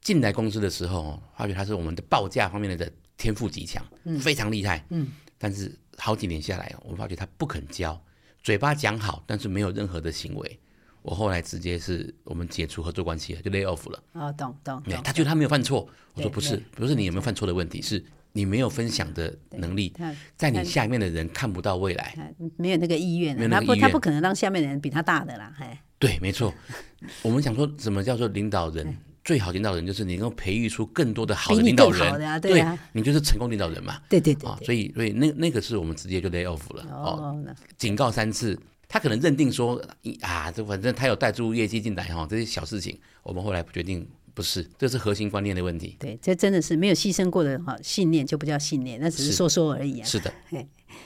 [0.00, 4.86] 进来公司的时候，发觉他是我们的报价方面的天赋极强，嗯、非常厉害。
[4.88, 8.02] 嗯，但是好几年下来，我们发觉他不肯教，
[8.42, 10.60] 嘴巴讲好，但是没有任何的行为。
[11.04, 14.02] 我后来直接是我们解除合作关系了，就 lay off 了。
[14.14, 14.82] 哦，懂懂。
[15.04, 19.92] 他觉得他没有犯错，我说不是，不是你有没有犯错的问题，是你没有分享的能力，
[20.34, 25.54] 在你下面的人看不到未来，没有那个意愿，他不他不可能让下面的人比他大的啦。
[25.98, 26.52] 对，没错。
[27.20, 28.96] 我们想说，什么叫做领导人？
[29.22, 33.98] 最好领导人就是你能够培育出更多的好的领导人，啊对，啊、对，你就是成功领导人嘛。
[34.06, 36.82] 对对对，对、哦，所以所以那那个是我们直接就 lay off 了。
[36.90, 37.42] 哦，
[37.78, 38.58] 警告三次，
[38.94, 39.74] 他可能认定说
[40.20, 45.96] 啊，这反正他有带出业绩进来哈、哦，这些小事情，我们后来决定不是，这是核心观念的问题。
[45.98, 50.04] 对，这真的是没有牺牲过的哈信念就不叫信念，那只是说说而已啊。
[50.04, 50.32] 是，是的，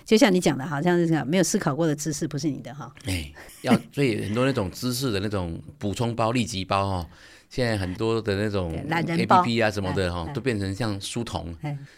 [0.04, 2.94] 就像你讲的，好像是这样，没有思考过的知识不是你的哈。
[3.06, 7.08] 哎，要所以很多那种知识的那种补充包、立即包哈。
[7.48, 11.56] 现在很多的那种 APP 啊什么的哈，都变成像书童。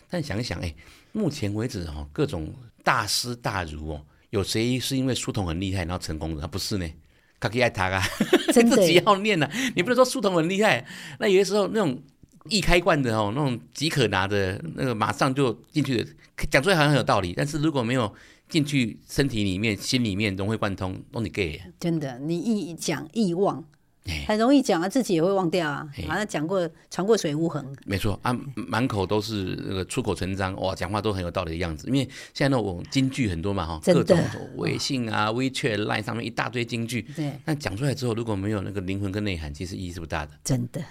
[0.09, 0.72] 但想一想，哎，
[1.11, 6.40] 目前为止哈，各种大师大儒哦，有谁是因为书童很厉害然后成功的？
[6.40, 6.88] 他不是呢，
[7.38, 8.02] 他可以爱他啊，
[8.52, 9.50] 自己要念啊。
[9.74, 10.84] 你不能说书童很厉害，
[11.18, 12.00] 那有些时候那种
[12.48, 16.10] 易开罐的哦，那种即可拿的那个马上就进去的，
[16.50, 18.12] 讲出来好像很有道理，但是如果没有
[18.48, 21.60] 进去身体里面、心里面融会贯通，都你 gay。
[21.78, 23.64] 真的，你一讲一忘。
[24.26, 25.86] 很容易讲啊，自己也会忘掉啊。
[26.08, 31.86] 好像讲过传过水无痕，没错啊，满口都是那个出口成章，哇，讲话都很有道理的样子。
[31.86, 32.00] 因为
[32.32, 34.18] 现在那种京剧很多嘛，哈，各种
[34.56, 37.02] 微信啊、WeChat、Line 上面一大堆京剧。
[37.14, 40.32] 对，那讲出来之后，如果没有那个灵魂跟内涵，其实意义是不大的。
[40.42, 40.82] 真的。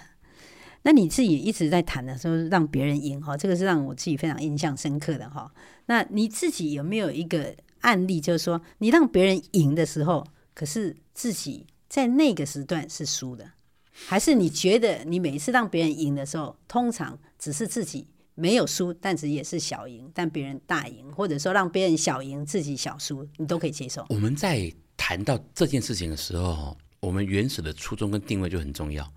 [0.82, 5.52] 那你自己一直在谈的时候，让别人赢哈，这个是让我自己非常印象深刻的哈。
[5.86, 11.66] 那你自己有没有一个案例，就是说你让别人赢的时候，可是自己？
[11.90, 13.50] 在那个时段是输的，
[13.92, 24.06] 还是你觉得你每一次让别人赢的时候，通常只是自己没有输，但是也是小赢，但别人大赢，或者说让别人小赢，自己小输，你都可以接受。
[24.08, 29.12] 我们在谈到这件事情的时候，我们原始的初衷跟定位就很重要。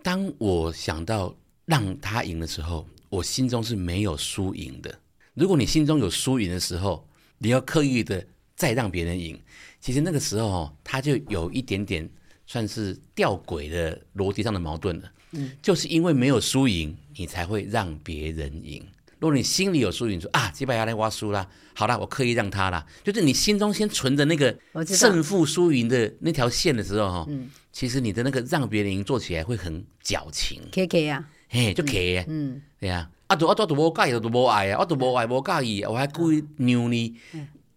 [0.00, 4.96] 当我想到让他赢的时候，我心中是没有输赢的。
[5.34, 7.04] 如果你心中有输赢的时候，
[7.38, 9.40] 你要刻意的再让别人赢。
[9.82, 12.08] 其实那个时候哦，他就有一点点
[12.46, 15.12] 算是吊诡的逻辑上的矛盾了。
[15.32, 18.80] 嗯，就是因为没有输赢，你才会让别人赢。
[19.18, 30.60] 如果你心里有输赢，说啊，几百牙来挖输啦，好啦，我刻意让他啦，就是你心中先存着那个胜负输赢的那条线的时候哈，嗯，其实你的那个让别人赢做起来会很矫情。
[30.70, 37.16] K K 呀，嘿，就 K 呀，嗯，对呀，啊，都啊都都无介意，都无爱啊，我都无爱无介意，我还故意扭你。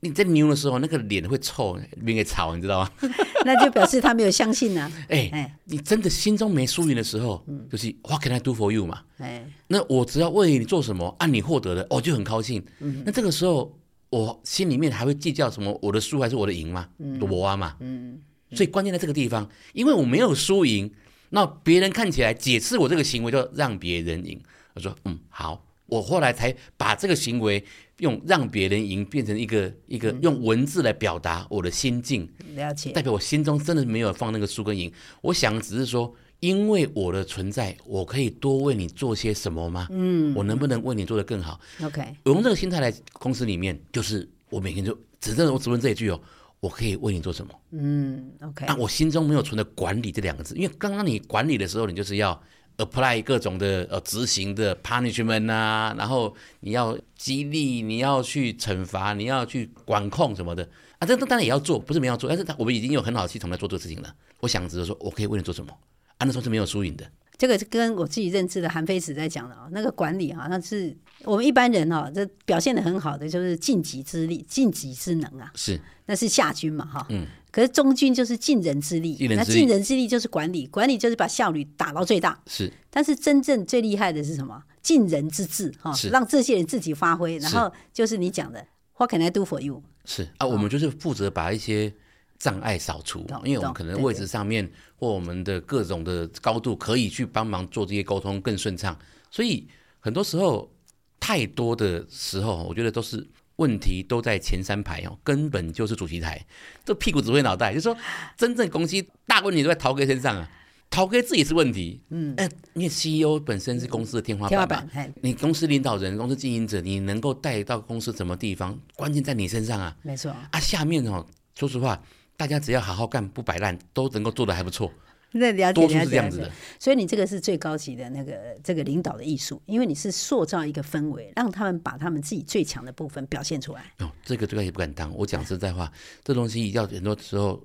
[0.07, 2.91] 你在牛的时候，那个脸会臭，脸给吵，你知道吗？
[3.45, 4.91] 那就表示他没有相信啊。
[5.09, 9.01] 哎哎，你真的心中没输赢的时候，嗯、就是 What can I do for you 嘛？
[9.17, 12.63] 哎，那我只要为你做什么，按、啊、你获得的，我就很高兴。
[12.79, 13.77] 嗯、那这个时候，
[14.09, 15.77] 我心里面还会计较什么？
[15.81, 16.87] 我的输还是我的赢吗？
[17.19, 17.75] 我啊嘛。
[17.79, 18.19] 嗯。
[18.51, 20.91] 所以关键在这个地方，因为我没有输赢，
[21.29, 24.39] 那别人看起来解释我这个行为，就让别人赢。
[24.75, 25.65] 我说嗯好。
[25.87, 27.63] 我后来才把这个行为
[27.99, 34.91] 用让别人赢变成一个一个用文字来表达我的心境，了解，代表我心中真的没有放那个输跟赢。
[35.21, 39.87] 我想只是说，因为我的存在，我可以多为你做些什么吗？
[39.91, 46.19] 嗯，我能不能为你做得更好？OK，我用这个心态来公司里面，就是我每天就只认我只问这一句哦，
[46.59, 47.53] 我可以为你做什么？
[47.71, 52.41] 嗯，OK，那我心中没有存的管理这两个字，因为刚刚你管理的时候，你就是要。
[52.77, 60.67] Apply 各种的呃执行的 punishment 啊，然后你要激励，你要去惩罚，你要去管控什么的。
[60.99, 64.15] 啊，这这当然也要做，不是没要做，但是我们已经有很好的系统来做这个事情了。
[64.39, 65.71] 我想只是说，我可以为你做什么？
[66.17, 66.25] 啊？
[66.25, 67.05] 那时候是没有输赢的，
[67.37, 84.61] 这个跟我自己认知的韩非子在讲的哦，那个管理好像是我们一般人哦，这表现的很好的就是尽己之力、尽己之能啊，是，那是下军嘛哈，嗯，可是中军就是尽人之力，那尽人之力就是管理，管理就是把效率打到最大，是，但是真正最厉害的是什么？
[84.81, 89.81] 尽人之智哈，让这些人自己发挥，然后就是你讲的，What can I do for you？
[90.03, 90.27] 是。
[90.39, 91.93] 啊，我们就是负责把一些。
[92.37, 98.95] 障碍扫除，因为我们可能位置上面或我们的各种的高度可以去帮忙做这些沟通更顺畅，
[99.31, 99.65] 所以
[100.01, 100.69] 很多时候
[101.17, 103.25] 太多的时候，我觉得都是
[103.57, 106.45] 问题都在前三排哦，根本就是主席台，
[106.83, 107.95] 这屁股指挥脑袋，就是说
[108.37, 110.49] 真正公司大问题都在陶哥身上啊，
[110.89, 120.31] 陶哥自己是问题，嗯，呃，因为 CEO 本身是公司的天花板嘛，你公司领导人、公司经营者，你能够带到公司什么地方，关键在你身上啊，没错。
[120.51, 122.01] 啊，下面哦，说实话。
[122.37, 124.91] 大家只要好好干，不摆烂，都能够做得还不错。
[125.39, 126.51] 那了解，多数是这样子的。
[126.79, 133.91] 所以你这个是最高级的那个这个领导的艺术，因为你是塑造一个氛围，让他们把他们自己最强的部分表现出来。
[133.99, 135.13] 哦，这个这个也不敢当。
[135.13, 135.91] 我讲实在话，
[136.23, 137.61] 这东西要很多时候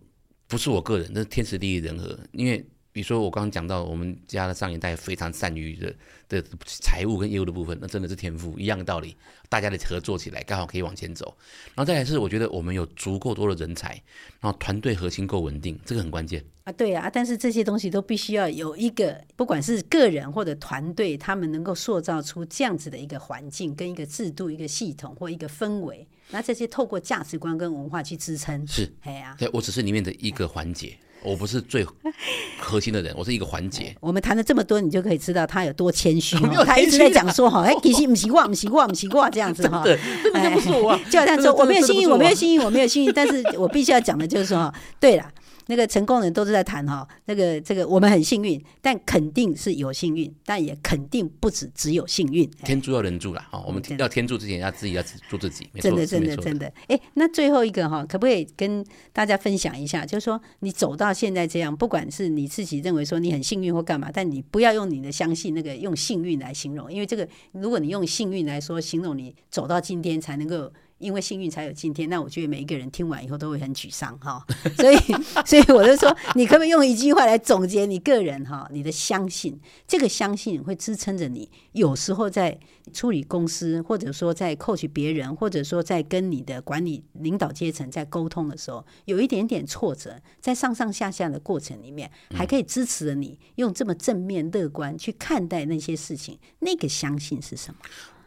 [0.49, 2.67] 不是我个人，那是天时地利人和，因为。
[2.93, 5.95] 比如说我刚刚讲到我们家的上一代非常善于的
[6.29, 9.17] 的财务跟业务的部分，那真的是天赋一样的道理，
[9.49, 11.37] 大家的合作起来刚好可以往前走。
[11.75, 13.91] 然后再来是我觉得我们有足够多的人才，
[14.41, 16.73] 然后团队核心够稳定，这个很关键啊。
[16.73, 28.67] 对啊，但是这些东西都必须要有一个，不管是个人或者团队，他们能够塑造出这样子的一个环境、跟一个制度、一个系统或一个氛围，那这些透过价值观跟文化去支撑。
[28.67, 30.99] 是，哎呀、啊，对，我只是里面的一个环节。
[31.23, 31.87] 我不是最
[32.59, 33.95] 核心的人，我是一个环节。
[34.01, 36.37] 我们谈了这么多，你就可以知道他有多谦虚。
[36.65, 39.83] 他一直在讲说哈， 哎，其实不习惯，不习惯，不习惯这样子哈。
[39.85, 43.13] 对，这个不是我，就好像说我没有幸运，我没有幸运，我没有幸运。
[43.13, 45.25] 但是我必须要讲的就是说，对了。
[45.71, 52.51] 那个成功人都是在谈哈，那个这个我们很幸运，但肯定是有幸运，但也肯定不止只有幸运。
[52.65, 56.71] 天助要人助啦，哈，我们要天助之前要自己要助自己，真的真的真的。
[56.89, 60.05] 哎，那最后一个哈，可不可以跟大家分享一下？
[60.05, 70.73] 就是说你走到现在这样，不管是你自己认为说你很幸运或干嘛，但你不要用你的相信那个用幸运来形容，因为这个如果你用幸运来说形容你走到今天才能够。
[71.01, 74.45] 因为幸运才有今天，那我觉得每一个人听完以后都会很沮丧哈，
[74.77, 74.97] 所以
[75.47, 78.69] 所以我就说，你可不可以用一句话来总结你个人哈？
[78.71, 79.59] 你的相信，
[79.89, 82.57] 这个相信会支撑着你，有时候在
[82.93, 97.81] 处理公司，或者说在 coach 别人，或者说在跟你的管理领导阶层在沟通的时候，有一点点挫折，在上上下下的过程里面，还可以支持着你用这么正面乐观去看待那些事情，那个相信是什么？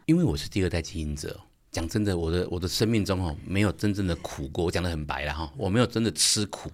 [0.06, 1.40] 因为我是第二代经营者。
[1.74, 4.64] 讲真的，我的我的生命中哦，没有真正的苦过。
[4.64, 6.70] 我讲的很白了哈，我没有真的吃苦，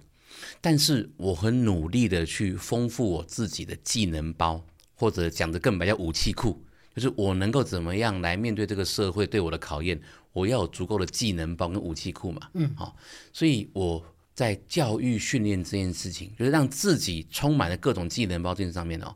[0.61, 6.63] 但是我很努力的去丰富我自己的技能包，或者讲的更白叫武器库，
[6.95, 9.99] 就是我能够怎么样来面对这个社会对我的考验，
[10.33, 12.47] 我要有足够的技能包跟武器库嘛。
[12.53, 12.95] 嗯，好，
[13.33, 19.15] 所以我在教育训练这件事情，就是让自己充满了各种技能包这件事上面哦，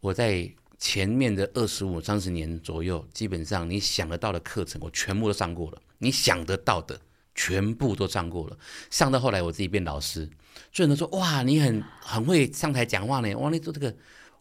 [0.00, 0.52] 我在。
[0.84, 5.80] 前面的二十五、三十年左右，基本上你想得到的课程，我全部都上过了。
[5.96, 7.00] 你想得到的，
[7.34, 8.58] 全部都上过了。
[8.90, 10.28] 上到后来，我自己变老师，
[10.70, 13.92] 所以人说：“哇，你很很会上台讲话呢。”哇，你做这个，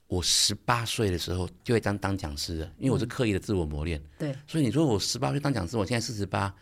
[0.08, 3.98] 我十八岁的时候就会当当讲师了，因为我是刻意的自我磨练。
[3.98, 6.54] 嗯、对，所以你说我十八岁当讲师，我现在四十八，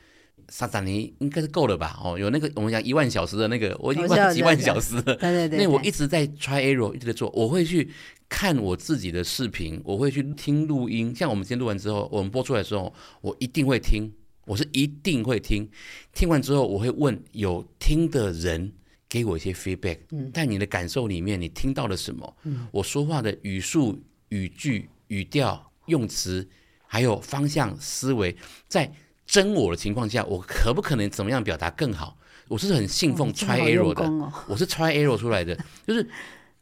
[0.47, 1.99] 三三年应该是够了吧？
[2.03, 5.01] 哦，有那个我们讲一万小时的那个，我已经万几万小时了。
[5.01, 7.89] 对对对，因为我一直在 try error，一直在做，我会去。
[8.31, 11.13] 看我自己的视频，我会去听录音。
[11.13, 14.09] 像我们今天录完之后，我们播出来的时候，我一定会听，
[14.45, 15.69] 我是一定会听。
[16.13, 18.71] 听完之后，我会问有听的人
[19.09, 19.99] 给我一些 feedback。
[20.11, 22.37] 嗯，在你的感受里面，你听到了什么？
[22.43, 26.47] 嗯，我说话的语速、语句、语调、用词，
[26.87, 28.33] 还有方向、思维，
[28.69, 28.89] 在
[29.25, 32.17] 真我的情况下，我可不可能怎么样表达更好？
[32.47, 35.53] 我是很信奉 try error 的，哦、我是 try error 出来的，
[35.85, 36.09] 就是。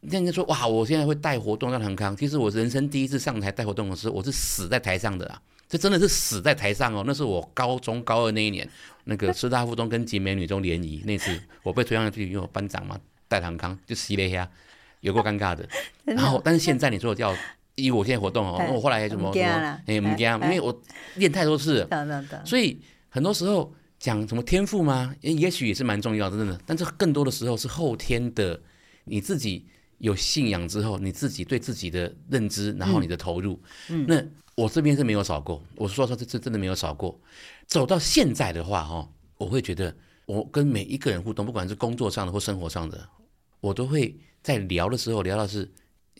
[0.00, 2.16] 人家说哇，我现在会带活动让很康。
[2.16, 5.40] 其实我人生第一次上台带活动的时候，我是死在台上的啊！
[5.68, 7.04] 这真的是死在台上哦。
[7.06, 8.66] 那是我高中高二那一年，
[9.04, 12.98] 那个 师大附中跟集美女中联谊那次，我被推上去，因为我班长嘛
[13.28, 14.50] 带唐康就吸了一下，
[15.00, 15.68] 有够尴尬 的。
[16.04, 17.36] 然后，但是现在你说我叫
[17.74, 20.80] 以我现在活动哦， 我后来还什么什么哎，不惊，因为我
[21.16, 22.42] 练太多次了。
[22.46, 25.14] 所以很多时候讲什么天赋吗？
[25.20, 26.58] 也许也是蛮重要的，真的。
[26.64, 28.58] 但是更多的时候是后天的
[29.04, 29.66] 你自己。
[30.00, 34.22] 有信仰之后，你自己对自己的认知，然后你的投入，嗯，那
[34.56, 35.62] 我这边是没有少过。
[35.76, 37.18] 我说说这这真的没有少过。
[37.66, 39.94] 走到现在的话，哈，我会觉得
[40.26, 43.08] 我跟每一个人互动，不管是工作上的或生活上的，
[43.60, 45.70] 我都会在聊的时候聊到是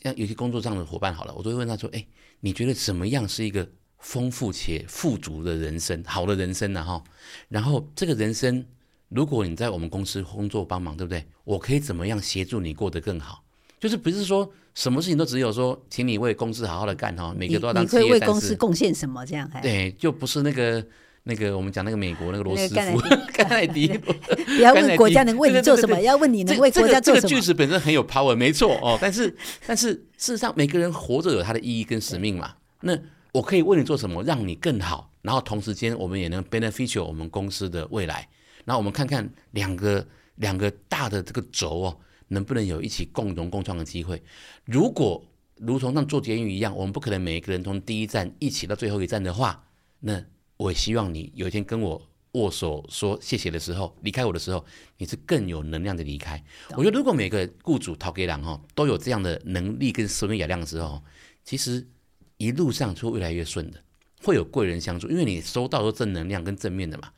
[0.03, 2.07] 像有些工作上的伙伴好了，我都会问他说：“哎，
[2.41, 3.68] 你觉得怎么样是一个
[3.99, 6.85] 丰富且富足的人生，好的人生呢？
[6.85, 7.03] 哈，
[7.49, 8.64] 然后这个人生，
[9.09, 11.26] 如果你在我们公司工作帮忙，对不对？
[11.45, 13.43] 我可以怎么样协助你过得更好？
[13.81, 18.07] 就是不是说什么事情都只有说，请你为公司好好的干哈，每个都要当企业战士。
[18.07, 19.26] 你会为公司贡献什么？
[19.26, 20.85] 这样对，就不是那个。”
[21.24, 22.99] 那个我们讲那个美国那个罗斯福，
[23.35, 23.87] 甘乃迪，
[24.57, 27.28] 不要问国家能为你做什么，要问你能为国家做什么。
[27.28, 28.97] 这个句子本身很有 power，没错哦。
[29.03, 32.55] 但是但是事实上，每个人活着有他的意义跟使命嘛。
[32.81, 32.99] 那
[33.33, 38.26] 我可以为你做什么，让你更好，然后同时间我们也能 benefit 我们公司的未来。
[38.64, 40.05] 然后我们看看两个
[40.37, 41.97] 两个大的这个轴哦，
[42.31, 44.20] 能不能有一起共荣共创的机会？
[44.64, 45.24] 如果
[45.55, 49.64] 如同像坐监狱一样，我们不可能每一个人从第一站一起到最后一站的话，
[50.01, 50.24] 那。
[50.61, 51.99] 我也希望你有一天跟我
[52.33, 54.62] 握手说谢谢的时候，离开我的时候，
[54.99, 56.45] 你是更有能量的离开。
[56.76, 61.03] 我觉得如果每个雇主陶给郎哈都有这样的能力跟生命雅量的时候，
[61.45, 61.89] 其实
[62.37, 63.83] 一路上就会越来越顺的，
[64.22, 67.11] 会有贵人相助，因为你收到的正能量跟正面的嘛。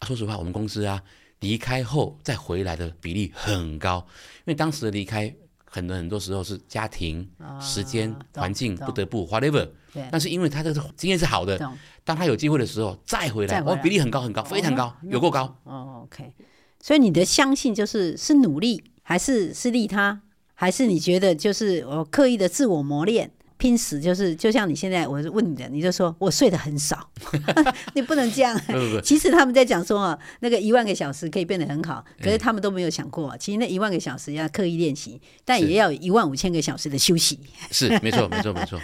[0.00, 1.00] 啊，说实话，我们公司啊
[1.40, 4.06] 离开后再回来的比例很高，
[4.38, 5.34] 因为当时的离开。
[5.70, 9.68] 很多很多时候是家庭、啊、时间、环境不得不 whatever，
[10.10, 11.58] 但是因为他这个经验是好的，
[12.04, 15.54] 当他有机会的时候再回来，哦，比例很高很高，非常高，有够高。
[15.64, 16.32] 哦，OK，
[16.80, 20.22] 所以你的相信就是是努力，还是是利他，
[20.54, 23.30] 还是你觉得就是我刻意的自我磨练？
[23.58, 27.10] 拼死就是，就像你现在，我问你的，你就说我睡得很少，
[27.94, 28.58] 你不能这样。
[29.02, 37.40] 其实他们在讲说啊，那个一万个小时可以变得很好，可是他们都没有想过，其实那一万个小时要刻意练习，但也要一万五千个小时的休息。
[37.72, 38.80] 是，没错， 没错，没错。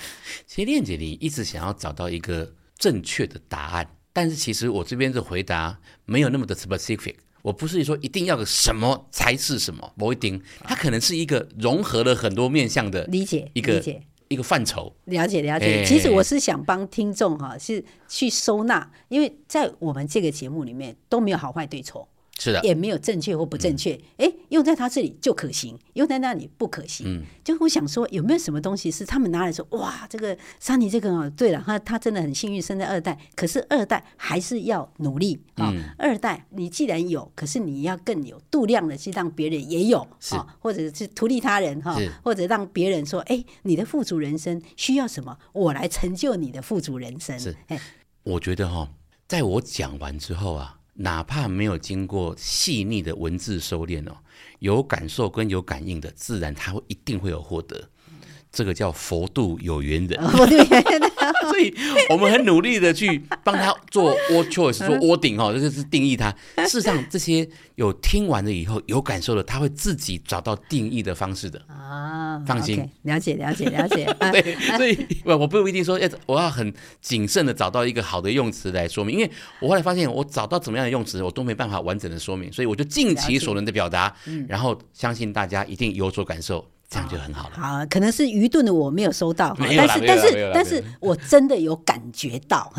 [0.46, 13.80] 其实链姐你一直想要找到一个正确的答案，但是其实我这边的回答没有那么的 specific，我不是说一定要个什么才是什么，不一定，它可能是一个融合了很多面向的理解，一个。
[14.28, 15.84] 一个范畴，了解了解。
[15.84, 22.08] 其实我是想帮听众哈，是去收纳，因为在我们这个节目里面都没有好坏对错。
[22.44, 23.94] 是的，也没有正确或不正确。
[24.18, 27.06] 哎、嗯，用在他这里就可行，用在那里不可行。
[27.08, 35.72] 嗯，就我想说，有没有什么东西是他们拿来说，哇，这个珊妮这个哦，对了，他他真的很幸运生在二代，可是二代还是要努力啊。
[35.74, 47.38] 嗯、二代你既然有，可是你要更有度量的去让别人也有啊，或者是图利他人哈，或者让别人说，哎，你的富足人生需要什么，我来成就你的富足人生。
[47.40, 47.80] 是，哎，
[48.22, 48.90] 我觉得哈，
[49.26, 50.80] 在我讲完之后啊。
[50.94, 54.16] 哪怕没有经过细腻的文字收敛哦，
[54.60, 57.90] 有感受跟有感应的，自然他会一定会有获得。
[58.54, 61.74] 这个叫佛度有缘人， 所以
[62.08, 66.34] 我们很努力的去帮他做 word choice，做 wording 哈，这就是定义他。
[66.64, 72.40] 事实上，这些有听完了以后有感受的，他会自己找到定义的方式的啊。
[72.46, 74.16] 放心，okay, 了解了解了解。
[74.32, 79.30] 对，所以我我不一定说要我要很谨慎的找到一个好的用词来说明，因为
[79.60, 84.14] 我后来发现我找到怎么样的用词，我都没办法完整的说明，所以我就尽其所能的表达，
[84.48, 86.68] 然后相信大家一定有所感受。
[86.88, 87.56] 这样就很好了。
[87.56, 92.72] 好，可能是愚钝的我没有收到，但是但是但是我真的有感觉到，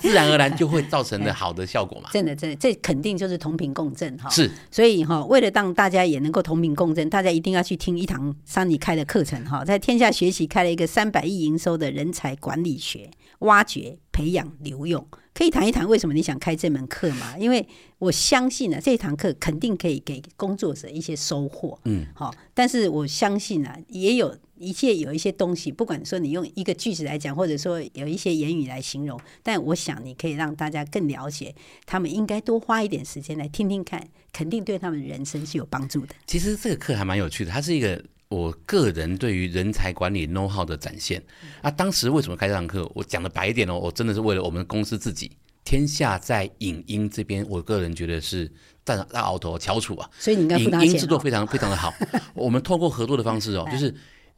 [0.00, 2.08] 自然而然就会造成的好的效果嘛。
[2.12, 4.28] 真的，真的，这肯定就是同频共振哈。
[4.30, 13.08] 是，所以哈，为了让大家也能够同频共振，大家一定要去听一堂桑尼开的课程哈，在天下学习开了一个三百亿营收的人才管理学，
[13.40, 15.06] 挖掘、培养、留用。
[15.32, 17.38] 可以谈一谈为什么你想开这门课吗？
[17.38, 17.66] 因为
[17.98, 21.78] 我相信啊，这堂课肯定可以给工作者一些收获。
[21.84, 31.54] 嗯，好，但是我相信啊，也有一切有一些东西，不管说你用一个句子来讲，或者说有一些言语来形容，但我想你可以让大家更了解，
[31.86, 36.14] 他们应该多花一点时间来听听看，肯定对他们人生是有帮助的。
[36.26, 38.04] 其实这个课还蛮有趣的，它是一个。
[38.30, 41.20] 我个人对于人才管理 know how 的展现
[41.62, 42.88] 啊，当时为什么开这堂课？
[42.94, 45.32] 我讲的白一点哦，我真的是为了我们公司自己。
[45.64, 48.50] 天下在影音这边，我个人觉得是
[48.84, 50.56] 占大鳌头翘楚啊，所以你应该。
[50.58, 51.92] 影音制作非常非常的好，
[52.32, 53.86] 我们透过合作的方式哦，就是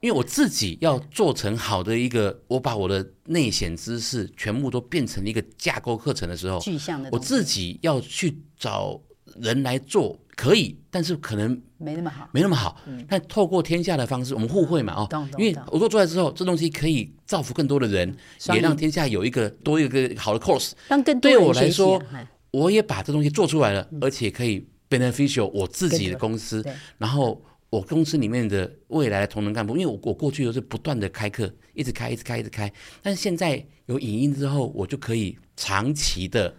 [0.01, 9.01] 因为我自己要做成好的一个，我把我的内显知识全部都变成一个架构课程的时候，具象的，我自己要去找
[9.41, 10.18] 人来做。
[10.35, 12.80] 可以，但是可能没那么好，没那么好。
[12.87, 18.16] 嗯，但透过天下的方式，我们互惠嘛，哦，因为我做出来之后，这东西可以造福更多的人，
[18.55, 20.72] 也让天下有一个多一个好的 course。
[20.89, 21.30] 让更多。
[21.30, 22.03] 对我来说，
[22.51, 26.64] 我也把这东西做出来了，而且可以 beneficial 我自己的公司。
[26.97, 32.72] 然后我公司里面的未来的同仁干部，因为我我过去都是不断的开课，一直开，一直开，一直开。
[33.03, 36.53] 但是现在有影音之后，我就可以长期的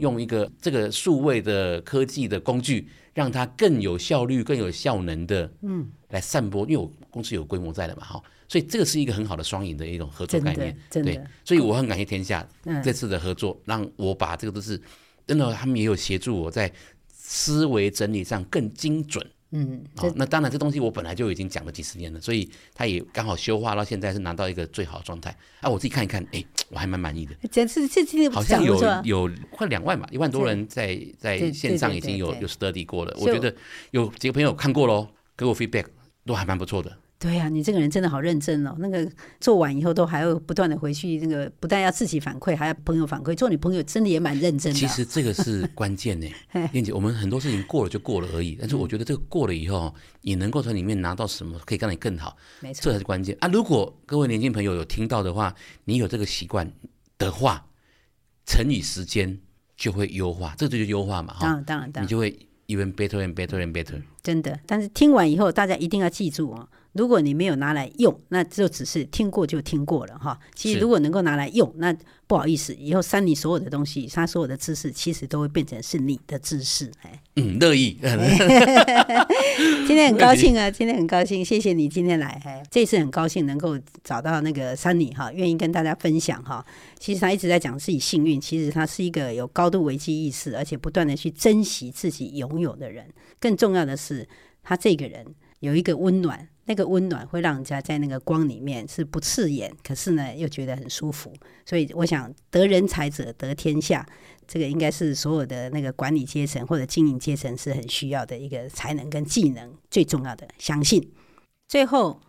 [0.00, 2.88] 用一个这个数位的科技的工具。
[3.12, 6.62] 让它更有效率、更有效能的，嗯，来散播。
[6.62, 12.48] 因为我公司有规模在了嘛，哈，所以这个是一个很好的双赢的一种合作概念，对，所以我很感谢天下
[12.84, 14.80] 这次的合作，让我把这个都是
[15.26, 16.72] 真的，他们也有协助我在
[17.08, 19.28] 思维整理上更精准。
[19.52, 25.36] 嗯，哦，那当然，这东西我本来就已经讲了几十年了，所以它也刚好修化到现在是拿到一个最好的状态。
[25.60, 27.34] 啊，我自己看一看，哎， 我还蛮满意的。
[27.50, 33.16] 这次这次好像有有快两万吧，一万多人在在线上已经有有 study 过了。
[33.18, 33.52] 我觉得
[33.90, 35.86] 有几个朋友看过喽，给我 feedback
[36.24, 36.96] 都还蛮不错的。
[37.20, 38.74] 对呀、啊，你这个人真的好认真哦。
[38.78, 39.06] 那个
[39.40, 43.36] 做完以后都还要不断的回去，那个不但要自己反馈，还要朋友反馈。
[43.36, 44.78] 做你朋友真的也蛮认真的。
[44.78, 46.26] 其实这个是关键呢，
[46.72, 48.56] 燕姐，我们很多事情过了就过了而已。
[48.58, 53.48] 但是我觉得这个过了以后，你能够从里面拿到什么，可以让你更好，没错，这才是关键啊。
[53.48, 55.54] 如果各位年轻朋友有听到的话，
[55.84, 56.72] 你有这个习惯
[57.18, 57.66] 的话，
[58.46, 59.38] 乘以时间
[59.76, 61.36] 就会优化，这就是优化嘛。
[61.38, 62.30] 当然，当然，当然，你就会
[62.68, 64.00] even better and better and better。
[64.22, 66.66] 真的，但是听完以后，大家一定要记住哦。
[66.92, 70.38] 如果你没有拿来用，那就只是听过就听过了哈。
[70.54, 76.90] 其实如果能够拿来用，那不好意思，以后删你所有的东西，他所有的知识，其实都会变成是你的知识。
[77.02, 77.96] 哎，嗯，乐意。
[79.86, 82.40] 今天很高兴啊， 今天很高兴，谢谢你今天来。
[82.44, 86.64] 哎，这次很高兴能够找到那个 Sunny 哈，愿意跟大家分享哈。
[86.98, 93.06] 其实他一直在讲自己幸运，其实他是一个有高度危机意识，而且不断的去珍惜自己拥有的人。
[93.38, 94.28] 更重要的是，
[94.62, 95.24] 他这个人
[95.60, 96.48] 有一个温暖。
[96.70, 101.34] 那个温暖会让人家在那个光里面是不刺眼，可是呢又觉得很舒服。
[101.66, 104.06] 所以我想得人才者得天下，
[104.46, 111.12] 这个应该是所有的那个管理阶层或者经营阶层是很需要的一个才能跟技能，最重要的相信。
[111.66, 112.20] 最后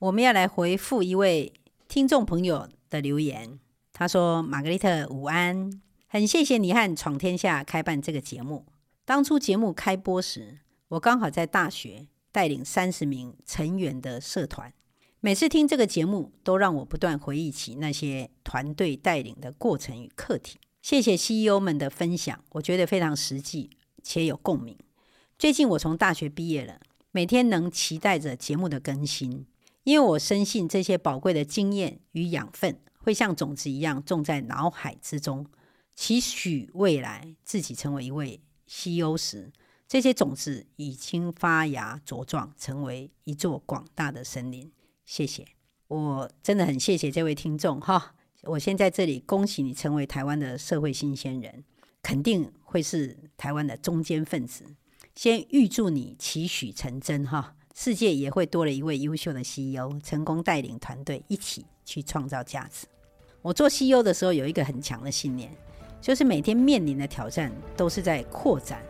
[0.00, 1.52] 我们要来回复一位
[1.86, 3.60] 听众朋友的留言，
[3.92, 5.70] 他说：“玛格丽特午安，
[6.08, 8.66] 很谢谢你和闯天下开办这个节目。
[9.04, 14.74] 当初节目开播时，我刚好在大学。”带领三十名成员的社团，
[15.20, 20.58] 每次听这个节目，都让我不断回忆起那些团队带领的过程与课题。
[20.82, 23.70] 谢谢 CEO 们的分享，我觉得非常实际
[24.02, 24.76] 且有共鸣。
[25.38, 26.80] 最近我从大学毕业了，
[27.12, 29.46] 每天能期待着节目的更新，
[29.84, 35.46] 因为我深信这些宝贵的经验与养分会像种子一样种在脑海之中，
[35.94, 39.52] 期许未来自己成为一位 CEO 时。
[39.86, 44.70] 这些种子已经发芽茁壮，成为一座广大的森林。
[45.04, 45.46] 谢谢，
[45.88, 48.14] 我真的很谢谢这位听众哈！
[48.44, 51.64] 我先在这里恭喜你成为台湾的社会新鲜人，
[52.02, 54.64] 肯定会是台湾的中坚分子。
[55.14, 57.54] 先预祝你期许成真哈！
[57.74, 62.86] 世界也会多了一位优秀的 CEO，成功带领团队一起去创造价值。
[63.42, 65.54] 我做 CEO 的时候有一个很强的信念，
[66.00, 68.82] 就是每天面临的挑战都是在扩展。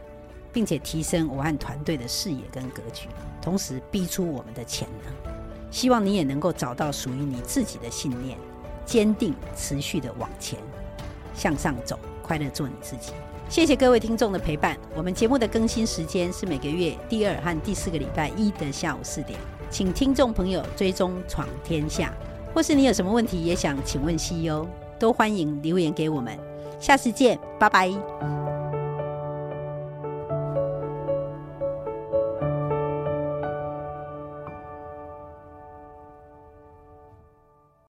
[0.55, 3.09] 并且提升我和团队的视野跟格局，
[3.43, 5.13] 同时逼出我们的潜能。
[5.71, 8.39] 希望你也能够找到属于你自己的信念，
[8.87, 10.59] 坚定持续的往前
[11.35, 13.13] 向上走，快乐做你自己。
[13.49, 14.79] 谢谢各位听众的陪伴。
[14.95, 19.39] 我们节目的更新时间是每个月第二和第四个礼拜一的下午四点，
[19.69, 22.15] 请听众朋友追踪闯天下，
[22.55, 24.65] 或是你有什么问题也想请问 CEO，
[24.99, 26.39] 都欢迎留言给我们。
[26.81, 28.64] 下次见，拜拜。